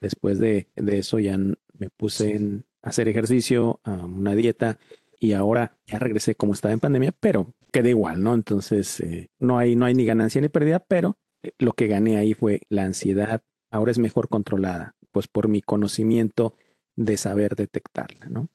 Después 0.00 0.38
de, 0.38 0.68
eso 0.76 1.18
ya 1.18 1.36
me 1.36 1.90
puse 1.96 2.34
en 2.34 2.64
hacer 2.82 3.08
ejercicio, 3.08 3.80
una 3.84 4.34
dieta 4.34 4.78
y 5.18 5.32
ahora 5.32 5.76
ya 5.86 5.98
regresé 5.98 6.34
como 6.34 6.54
estaba 6.54 6.72
en 6.72 6.80
pandemia, 6.80 7.12
pero 7.12 7.54
queda 7.70 7.90
igual, 7.90 8.22
¿no? 8.22 8.34
Entonces 8.34 9.00
eh, 9.00 9.30
no, 9.38 9.58
hay, 9.58 9.76
no 9.76 9.84
hay 9.84 9.94
ni 9.94 10.06
ganancia 10.06 10.40
ni 10.40 10.48
pérdida, 10.48 10.80
pero 10.80 11.18
lo 11.58 11.72
que 11.72 11.86
gané 11.86 12.16
ahí 12.16 12.34
fue 12.34 12.60
la 12.68 12.84
ansiedad, 12.84 13.42
ahora 13.70 13.90
es 13.90 13.98
mejor 13.98 14.28
controlada, 14.28 14.94
pues 15.12 15.28
por 15.28 15.48
mi 15.48 15.62
conocimiento 15.62 16.54
de 16.96 17.16
saber 17.16 17.56
detectarla, 17.56 18.26
¿no? 18.28 18.48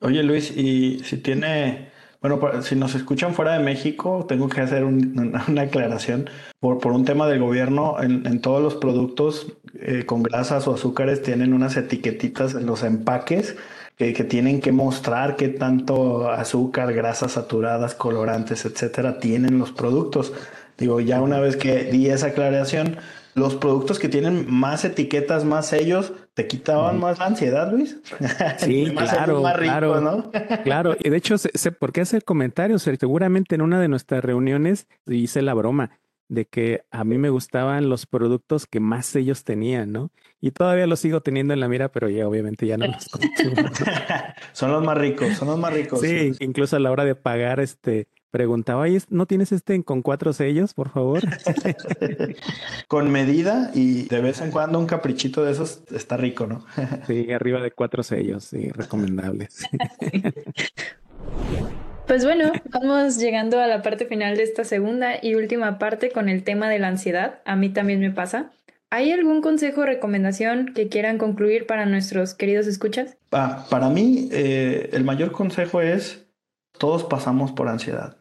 Oye 0.00 0.22
Luis, 0.22 0.54
y 0.54 1.00
si 1.04 1.16
tiene, 1.16 1.88
bueno, 2.20 2.40
si 2.62 2.76
nos 2.76 2.94
escuchan 2.94 3.34
fuera 3.34 3.56
de 3.56 3.64
México, 3.64 4.26
tengo 4.28 4.48
que 4.48 4.60
hacer 4.60 4.84
una 5.48 5.62
aclaración. 5.62 6.28
Por, 6.60 6.78
por 6.78 6.92
un 6.92 7.04
tema 7.04 7.26
del 7.28 7.40
gobierno, 7.40 7.96
en, 8.00 8.40
todos 8.40 8.62
los 8.62 8.74
productos 8.74 9.54
eh, 9.74 10.04
con 10.04 10.22
grasas 10.22 10.68
o 10.68 10.74
azúcares 10.74 11.22
tienen 11.22 11.54
unas 11.54 11.76
etiquetitas 11.76 12.54
en 12.54 12.66
los 12.66 12.82
empaques 12.82 13.56
que, 13.96 14.12
que, 14.12 14.24
tienen 14.24 14.60
que 14.60 14.72
mostrar 14.72 15.36
qué 15.36 15.48
tanto 15.48 16.30
azúcar, 16.30 16.92
grasas 16.92 17.32
saturadas, 17.32 17.94
colorantes, 17.94 18.66
etcétera, 18.66 19.18
tienen 19.18 19.58
los 19.58 19.72
productos. 19.72 20.34
Digo, 20.78 21.00
ya 21.00 21.22
una 21.22 21.40
vez 21.40 21.56
que 21.56 21.84
di 21.84 22.08
esa 22.08 22.28
aclaración, 22.28 22.98
los 23.34 23.54
productos 23.54 23.98
que 23.98 24.08
tienen 24.08 24.46
más 24.48 24.84
etiquetas, 24.84 25.44
más 25.44 25.68
sellos, 25.68 26.12
te 26.34 26.46
quitaban 26.46 26.98
más 26.98 27.18
la 27.18 27.26
ansiedad, 27.26 27.70
Luis. 27.70 27.98
Sí, 28.58 28.92
claro, 28.96 29.42
claro, 29.42 30.00
¿no? 30.00 30.30
claro. 30.64 30.96
Y 30.98 31.10
de 31.10 31.16
hecho, 31.16 31.36
sé, 31.38 31.72
por 31.72 31.92
qué 31.92 32.00
hacer 32.00 32.24
comentarios. 32.24 32.82
Seguramente 32.82 33.54
en 33.54 33.60
una 33.60 33.80
de 33.80 33.88
nuestras 33.88 34.24
reuniones 34.24 34.86
hice 35.06 35.42
la 35.42 35.54
broma. 35.54 35.90
de 36.28 36.46
que 36.46 36.82
a 36.90 37.04
mí 37.04 37.18
me 37.18 37.30
gustaban 37.30 37.88
los 37.88 38.06
productos 38.06 38.66
que 38.66 38.80
más 38.80 39.14
ellos 39.14 39.44
tenían, 39.44 39.92
¿no? 39.92 40.10
Y 40.40 40.50
todavía 40.50 40.86
los 40.86 41.00
sigo 41.00 41.20
teniendo 41.20 41.54
en 41.54 41.60
la 41.60 41.68
mira, 41.68 41.90
pero 41.92 42.08
ya 42.08 42.26
obviamente 42.26 42.66
ya 42.66 42.76
no 42.76 42.86
los 42.86 43.08
consumo. 43.08 43.68
son 44.52 44.72
los 44.72 44.82
más 44.82 44.98
ricos, 44.98 45.34
son 45.34 45.48
los 45.48 45.58
más 45.58 45.72
ricos. 45.72 46.00
Sí, 46.00 46.32
incluso 46.40 46.76
a 46.76 46.80
la 46.80 46.90
hora 46.90 47.04
de 47.04 47.14
pagar, 47.14 47.60
este, 47.60 48.08
preguntaba, 48.36 48.84
¿no 49.08 49.24
tienes 49.24 49.50
este 49.50 49.82
con 49.82 50.02
cuatro 50.02 50.34
sellos, 50.34 50.74
por 50.74 50.90
favor? 50.90 51.22
con 52.86 53.10
medida 53.10 53.70
y 53.72 54.02
de 54.08 54.20
vez 54.20 54.42
en 54.42 54.50
cuando 54.50 54.78
un 54.78 54.84
caprichito 54.84 55.42
de 55.42 55.52
esos 55.52 55.80
está 55.90 56.18
rico, 56.18 56.46
¿no? 56.46 56.66
sí, 57.06 57.32
arriba 57.32 57.62
de 57.62 57.70
cuatro 57.70 58.02
sellos, 58.02 58.44
sí, 58.44 58.68
recomendables. 58.68 59.64
Pues 62.06 62.24
bueno, 62.24 62.52
vamos 62.70 63.18
llegando 63.18 63.58
a 63.58 63.66
la 63.66 63.82
parte 63.82 64.06
final 64.06 64.36
de 64.36 64.44
esta 64.44 64.62
segunda 64.62 65.14
y 65.20 65.34
última 65.34 65.76
parte 65.76 66.12
con 66.12 66.28
el 66.28 66.44
tema 66.44 66.68
de 66.70 66.78
la 66.78 66.86
ansiedad. 66.86 67.40
A 67.44 67.56
mí 67.56 67.70
también 67.70 67.98
me 67.98 68.12
pasa. 68.12 68.52
¿Hay 68.90 69.10
algún 69.10 69.42
consejo 69.42 69.80
o 69.80 69.86
recomendación 69.86 70.72
que 70.72 70.88
quieran 70.88 71.18
concluir 71.18 71.66
para 71.66 71.84
nuestros 71.84 72.34
queridos 72.34 72.68
escuchas? 72.68 73.16
para 73.28 73.88
mí, 73.88 74.28
eh, 74.30 74.90
el 74.92 75.02
mayor 75.02 75.32
consejo 75.32 75.80
es, 75.80 76.28
todos 76.78 77.02
pasamos 77.02 77.50
por 77.50 77.66
ansiedad. 77.66 78.18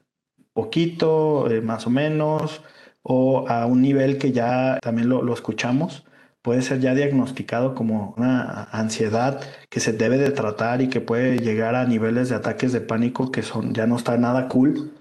Poquito, 0.55 1.51
eh, 1.51 1.61
más 1.61 1.85
o 1.85 1.91
menos, 1.91 2.63
o 3.03 3.47
a 3.47 3.67
un 3.67 3.83
nivel 3.83 4.17
que 4.17 4.31
ya 4.31 4.79
también 4.81 5.09
lo 5.09 5.33
escuchamos 5.33 6.05
puede 6.45 6.61
ser 6.61 6.79
ya 6.79 6.93
diagnosticado 6.93 7.73
como 7.73 8.13
una 8.17 8.65
ansiedad 8.71 9.41
que 9.67 9.79
se 9.79 9.93
debe 9.93 10.19
de 10.19 10.29
tratar 10.29 10.79
y 10.83 10.89
que 10.89 11.01
puede 11.01 11.39
llegar 11.39 11.73
a 11.73 11.85
niveles 11.85 12.29
de 12.29 12.35
ataques 12.35 12.71
de 12.71 12.81
pánico 12.81 13.31
que 13.31 13.41
son 13.41 13.73
ya 13.73 13.87
no 13.87 13.97
está 13.97 14.15
nada 14.17 14.47
cool. 14.47 14.91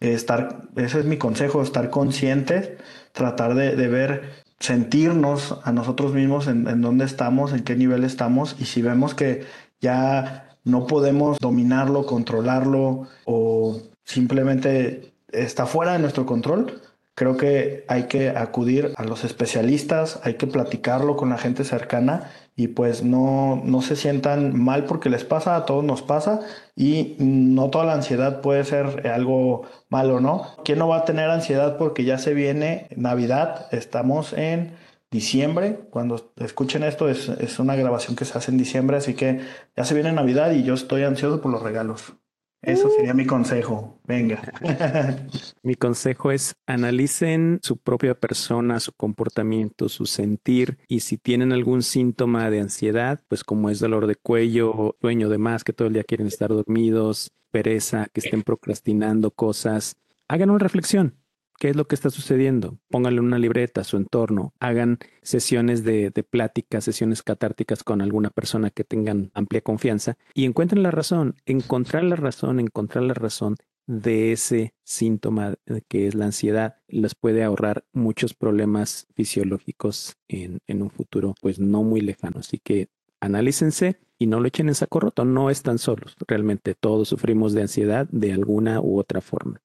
Estar, 0.00 0.62
ese 0.74 0.98
es 0.98 1.04
mi 1.04 1.16
consejo, 1.16 1.62
estar 1.62 1.90
conscientes, 1.90 2.70
tratar 3.12 3.54
de, 3.54 3.86
ver, 3.86 4.42
sentirnos 4.58 5.60
a 5.62 5.70
nosotros 5.70 6.12
mismos 6.12 6.48
en 6.48 6.82
dónde 6.82 7.04
estamos, 7.04 7.52
en 7.52 7.62
qué 7.62 7.76
nivel 7.76 8.02
estamos 8.02 8.56
y 8.58 8.64
si 8.64 8.82
vemos 8.82 9.14
que 9.14 9.44
ya 9.80 10.56
no 10.64 10.88
podemos 10.88 11.38
dominarlo, 11.38 12.04
controlarlo 12.04 13.06
o 13.26 13.80
simplemente 14.10 15.14
está 15.32 15.66
fuera 15.66 15.92
de 15.92 16.00
nuestro 16.00 16.26
control, 16.26 16.80
Creo 17.20 17.36
que 17.36 17.84
hay 17.86 18.04
que 18.04 18.30
acudir 18.30 18.94
a 18.96 19.04
los 19.04 19.24
especialistas, 19.24 20.20
hay 20.22 20.36
que 20.36 20.46
platicarlo 20.46 21.16
con 21.16 21.28
la 21.28 21.36
gente 21.36 21.64
cercana 21.64 22.30
y 22.56 22.68
pues 22.68 23.02
no, 23.02 23.60
no 23.62 23.82
se 23.82 23.94
sientan 23.94 24.58
mal 24.58 24.86
porque 24.86 25.10
les 25.10 25.24
pasa, 25.24 25.54
a 25.54 25.66
todos 25.66 25.84
nos 25.84 26.00
pasa 26.00 26.40
y 26.74 27.16
no 27.18 27.68
toda 27.68 27.84
la 27.84 27.92
ansiedad 27.92 28.40
puede 28.40 28.64
ser 28.64 29.06
algo 29.06 29.66
malo, 29.90 30.20
¿no? 30.20 30.46
¿Quién 30.64 30.78
no 30.78 30.88
va 30.88 30.98
a 30.98 31.04
tener 31.04 31.28
ansiedad 31.28 31.76
porque 31.76 32.04
ya 32.04 32.16
se 32.16 32.32
viene 32.32 32.88
Navidad? 32.96 33.66
Estamos 33.70 34.32
en 34.32 34.72
diciembre, 35.10 35.78
cuando 35.90 36.32
escuchen 36.36 36.84
esto 36.84 37.10
es, 37.10 37.28
es 37.28 37.58
una 37.58 37.76
grabación 37.76 38.16
que 38.16 38.24
se 38.24 38.38
hace 38.38 38.50
en 38.50 38.56
diciembre, 38.56 38.96
así 38.96 39.12
que 39.12 39.40
ya 39.76 39.84
se 39.84 39.92
viene 39.92 40.10
Navidad 40.12 40.52
y 40.52 40.62
yo 40.62 40.72
estoy 40.72 41.02
ansioso 41.02 41.42
por 41.42 41.52
los 41.52 41.62
regalos. 41.62 42.14
Eso 42.62 42.88
uh. 42.88 42.90
sería 42.90 43.14
mi 43.14 43.26
consejo. 43.26 43.98
Venga. 44.04 44.42
mi 45.62 45.74
consejo 45.74 46.30
es 46.30 46.54
analicen 46.66 47.60
su 47.62 47.76
propia 47.76 48.14
persona, 48.14 48.80
su 48.80 48.92
comportamiento, 48.92 49.88
su 49.88 50.06
sentir 50.06 50.78
y 50.88 51.00
si 51.00 51.16
tienen 51.16 51.52
algún 51.52 51.82
síntoma 51.82 52.50
de 52.50 52.60
ansiedad, 52.60 53.20
pues 53.28 53.44
como 53.44 53.70
es 53.70 53.78
dolor 53.78 54.06
de 54.06 54.16
cuello, 54.16 54.96
sueño 55.00 55.28
de 55.28 55.38
más, 55.38 55.64
que 55.64 55.72
todo 55.72 55.88
el 55.88 55.94
día 55.94 56.04
quieren 56.04 56.26
estar 56.26 56.50
dormidos, 56.50 57.32
pereza, 57.50 58.08
que 58.12 58.20
estén 58.20 58.42
procrastinando 58.42 59.30
cosas, 59.30 59.96
hagan 60.28 60.50
una 60.50 60.58
reflexión 60.58 61.19
qué 61.60 61.68
es 61.68 61.76
lo 61.76 61.86
que 61.86 61.94
está 61.94 62.08
sucediendo. 62.08 62.78
Pónganle 62.88 63.20
una 63.20 63.38
libreta 63.38 63.82
a 63.82 63.84
su 63.84 63.98
entorno, 63.98 64.54
hagan 64.58 64.98
sesiones 65.22 65.84
de, 65.84 66.10
de 66.10 66.22
plática, 66.24 66.80
sesiones 66.80 67.22
catárticas 67.22 67.84
con 67.84 68.00
alguna 68.00 68.30
persona 68.30 68.70
que 68.70 68.82
tengan 68.82 69.30
amplia 69.34 69.60
confianza 69.60 70.16
y 70.34 70.46
encuentren 70.46 70.82
la 70.82 70.90
razón, 70.90 71.36
encontrar 71.44 72.02
la 72.04 72.16
razón, 72.16 72.60
encontrar 72.60 73.04
la 73.04 73.14
razón 73.14 73.56
de 73.86 74.32
ese 74.32 74.72
síntoma 74.84 75.56
que 75.88 76.06
es 76.06 76.14
la 76.14 76.26
ansiedad 76.26 76.76
les 76.88 77.14
puede 77.14 77.44
ahorrar 77.44 77.84
muchos 77.92 78.34
problemas 78.34 79.06
fisiológicos 79.14 80.16
en, 80.28 80.60
en 80.66 80.80
un 80.80 80.90
futuro 80.90 81.34
pues 81.42 81.58
no 81.58 81.82
muy 81.82 82.00
lejano. 82.00 82.38
Así 82.38 82.58
que 82.58 82.88
analícense 83.20 84.00
y 84.18 84.28
no 84.28 84.40
lo 84.40 84.48
echen 84.48 84.68
en 84.68 84.74
saco 84.74 85.00
roto, 85.00 85.26
no 85.26 85.50
están 85.50 85.78
solos. 85.78 86.16
Realmente 86.26 86.74
todos 86.74 87.08
sufrimos 87.08 87.52
de 87.52 87.62
ansiedad 87.62 88.08
de 88.10 88.32
alguna 88.32 88.80
u 88.80 88.98
otra 88.98 89.20
forma. 89.20 89.60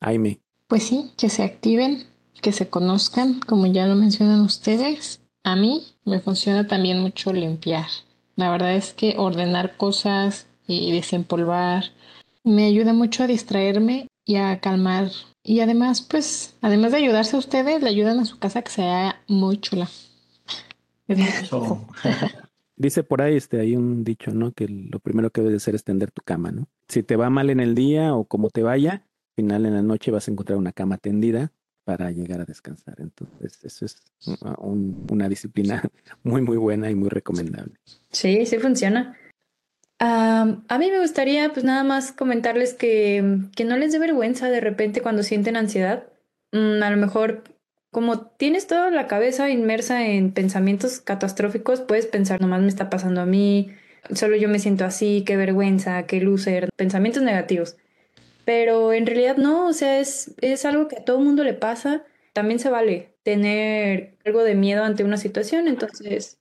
Jaime, 0.00 0.43
pues 0.66 0.84
sí, 0.84 1.12
que 1.16 1.28
se 1.28 1.42
activen, 1.42 2.04
que 2.40 2.52
se 2.52 2.68
conozcan, 2.68 3.40
como 3.40 3.66
ya 3.66 3.86
lo 3.86 3.94
mencionan 3.94 4.40
ustedes. 4.40 5.20
A 5.42 5.56
mí 5.56 5.82
me 6.04 6.20
funciona 6.20 6.66
también 6.66 7.00
mucho 7.00 7.32
limpiar. 7.32 7.86
La 8.36 8.50
verdad 8.50 8.74
es 8.74 8.92
que 8.94 9.14
ordenar 9.16 9.76
cosas 9.76 10.46
y 10.66 10.92
desempolvar 10.92 11.84
me 12.42 12.66
ayuda 12.66 12.92
mucho 12.92 13.24
a 13.24 13.26
distraerme 13.26 14.08
y 14.24 14.36
a 14.36 14.60
calmar. 14.60 15.10
Y 15.42 15.60
además, 15.60 16.02
pues, 16.02 16.56
además 16.60 16.92
de 16.92 16.98
ayudarse 16.98 17.36
a 17.36 17.38
ustedes, 17.38 17.82
le 17.82 17.88
ayudan 17.88 18.18
a 18.18 18.24
su 18.24 18.38
casa 18.38 18.62
que 18.62 18.70
sea 18.70 19.22
muy 19.26 19.58
chula. 19.58 19.88
Dice 22.76 23.04
por 23.04 23.22
ahí, 23.22 23.36
este, 23.36 23.60
hay 23.60 23.76
un 23.76 24.02
dicho, 24.04 24.32
¿no? 24.32 24.52
Que 24.52 24.66
lo 24.68 24.98
primero 24.98 25.30
que 25.30 25.42
debes 25.42 25.62
hacer 25.62 25.74
es 25.74 25.84
tender 25.84 26.10
tu 26.10 26.22
cama, 26.22 26.50
¿no? 26.50 26.66
Si 26.88 27.02
te 27.02 27.16
va 27.16 27.30
mal 27.30 27.50
en 27.50 27.60
el 27.60 27.74
día 27.74 28.14
o 28.14 28.24
como 28.24 28.50
te 28.50 28.62
vaya, 28.62 29.06
final 29.34 29.66
en 29.66 29.74
la 29.74 29.82
noche 29.82 30.10
vas 30.10 30.28
a 30.28 30.30
encontrar 30.30 30.58
una 30.58 30.72
cama 30.72 30.98
tendida 30.98 31.52
para 31.84 32.10
llegar 32.10 32.40
a 32.40 32.44
descansar. 32.44 32.96
Entonces, 32.98 33.62
eso 33.62 33.84
es 33.84 34.02
una 34.58 35.28
disciplina 35.28 35.82
muy, 36.22 36.42
muy 36.42 36.56
buena 36.56 36.90
y 36.90 36.94
muy 36.94 37.10
recomendable. 37.10 37.74
Sí, 38.10 38.46
sí 38.46 38.58
funciona. 38.58 39.16
a 39.98 40.78
mí 40.78 40.90
me 40.90 41.00
gustaría, 41.00 41.52
pues 41.52 41.64
nada 41.64 41.84
más 41.84 42.12
comentarles 42.12 42.74
que, 42.74 43.38
que 43.54 43.64
no 43.64 43.76
les 43.76 43.92
dé 43.92 43.98
vergüenza 43.98 44.48
de 44.48 44.60
repente 44.60 45.02
cuando 45.02 45.22
sienten 45.22 45.56
ansiedad. 45.56 46.04
Mm, 46.52 46.82
a 46.82 46.90
lo 46.90 46.96
mejor, 46.96 47.44
como 47.90 48.26
tienes 48.26 48.66
toda 48.66 48.90
la 48.90 49.06
cabeza 49.06 49.50
inmersa 49.50 50.06
en 50.06 50.32
pensamientos 50.32 51.00
catastróficos, 51.00 51.80
puedes 51.80 52.06
pensar, 52.06 52.40
nomás 52.40 52.62
me 52.62 52.68
está 52.68 52.88
pasando 52.88 53.20
a 53.20 53.26
mí, 53.26 53.70
solo 54.14 54.36
yo 54.36 54.48
me 54.48 54.58
siento 54.58 54.84
así, 54.84 55.22
qué 55.26 55.36
vergüenza, 55.36 56.04
qué 56.06 56.20
loser, 56.20 56.70
pensamientos 56.76 57.22
negativos. 57.22 57.76
Pero 58.44 58.92
en 58.92 59.06
realidad 59.06 59.36
no, 59.36 59.66
o 59.66 59.72
sea, 59.72 60.00
es, 60.00 60.34
es 60.40 60.64
algo 60.64 60.88
que 60.88 60.96
a 60.96 61.04
todo 61.04 61.20
mundo 61.20 61.44
le 61.44 61.54
pasa. 61.54 62.04
También 62.32 62.58
se 62.58 62.70
vale 62.70 63.14
tener 63.22 64.18
algo 64.24 64.42
de 64.42 64.54
miedo 64.54 64.84
ante 64.84 65.04
una 65.04 65.16
situación, 65.16 65.68
entonces 65.68 66.38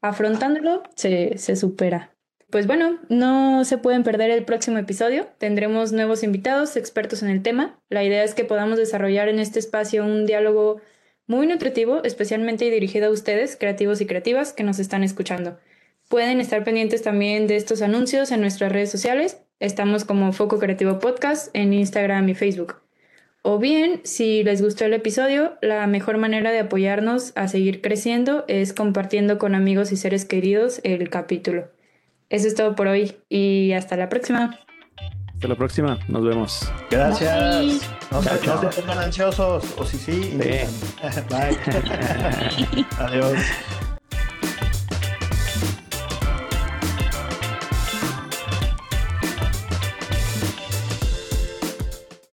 afrontándolo 0.00 0.82
se, 0.96 1.38
se 1.38 1.56
supera. 1.56 2.14
Pues 2.50 2.66
bueno, 2.66 2.98
no 3.08 3.64
se 3.64 3.78
pueden 3.78 4.02
perder 4.02 4.30
el 4.30 4.44
próximo 4.44 4.78
episodio. 4.78 5.28
Tendremos 5.38 5.92
nuevos 5.92 6.24
invitados, 6.24 6.76
expertos 6.76 7.22
en 7.22 7.30
el 7.30 7.42
tema. 7.42 7.80
La 7.88 8.02
idea 8.02 8.24
es 8.24 8.34
que 8.34 8.44
podamos 8.44 8.76
desarrollar 8.76 9.28
en 9.28 9.38
este 9.38 9.60
espacio 9.60 10.04
un 10.04 10.26
diálogo 10.26 10.80
muy 11.28 11.46
nutritivo, 11.46 12.02
especialmente 12.02 12.68
dirigido 12.68 13.06
a 13.06 13.12
ustedes, 13.12 13.56
creativos 13.56 14.00
y 14.00 14.06
creativas, 14.06 14.52
que 14.52 14.64
nos 14.64 14.80
están 14.80 15.04
escuchando. 15.04 15.60
Pueden 16.08 16.40
estar 16.40 16.64
pendientes 16.64 17.02
también 17.02 17.46
de 17.46 17.54
estos 17.54 17.82
anuncios 17.82 18.32
en 18.32 18.40
nuestras 18.40 18.72
redes 18.72 18.90
sociales. 18.90 19.38
Estamos 19.60 20.06
como 20.06 20.32
Foco 20.32 20.58
Creativo 20.58 20.98
Podcast 21.00 21.54
en 21.54 21.74
Instagram 21.74 22.26
y 22.30 22.34
Facebook. 22.34 22.76
O 23.42 23.58
bien, 23.58 24.00
si 24.04 24.42
les 24.42 24.62
gustó 24.62 24.86
el 24.86 24.94
episodio, 24.94 25.52
la 25.60 25.86
mejor 25.86 26.16
manera 26.16 26.50
de 26.50 26.60
apoyarnos 26.60 27.32
a 27.36 27.46
seguir 27.46 27.82
creciendo 27.82 28.46
es 28.48 28.72
compartiendo 28.72 29.38
con 29.38 29.54
amigos 29.54 29.92
y 29.92 29.98
seres 29.98 30.24
queridos 30.24 30.80
el 30.82 31.10
capítulo. 31.10 31.68
Eso 32.30 32.48
es 32.48 32.54
todo 32.54 32.74
por 32.74 32.86
hoy 32.86 33.16
y 33.28 33.72
hasta 33.72 33.98
la 33.98 34.08
próxima. 34.08 34.58
Hasta 35.34 35.48
la 35.48 35.56
próxima, 35.56 35.98
nos 36.08 36.24
vemos. 36.24 36.72
Gracias. 36.90 37.82
No, 38.10 38.22
se, 38.22 38.80
pongan 38.80 38.98
ansiosos, 38.98 39.74
o 39.76 39.84
si 39.84 39.98
sí. 39.98 40.22
sí. 40.22 40.38
Bye. 41.28 42.86
Adiós. 42.98 43.38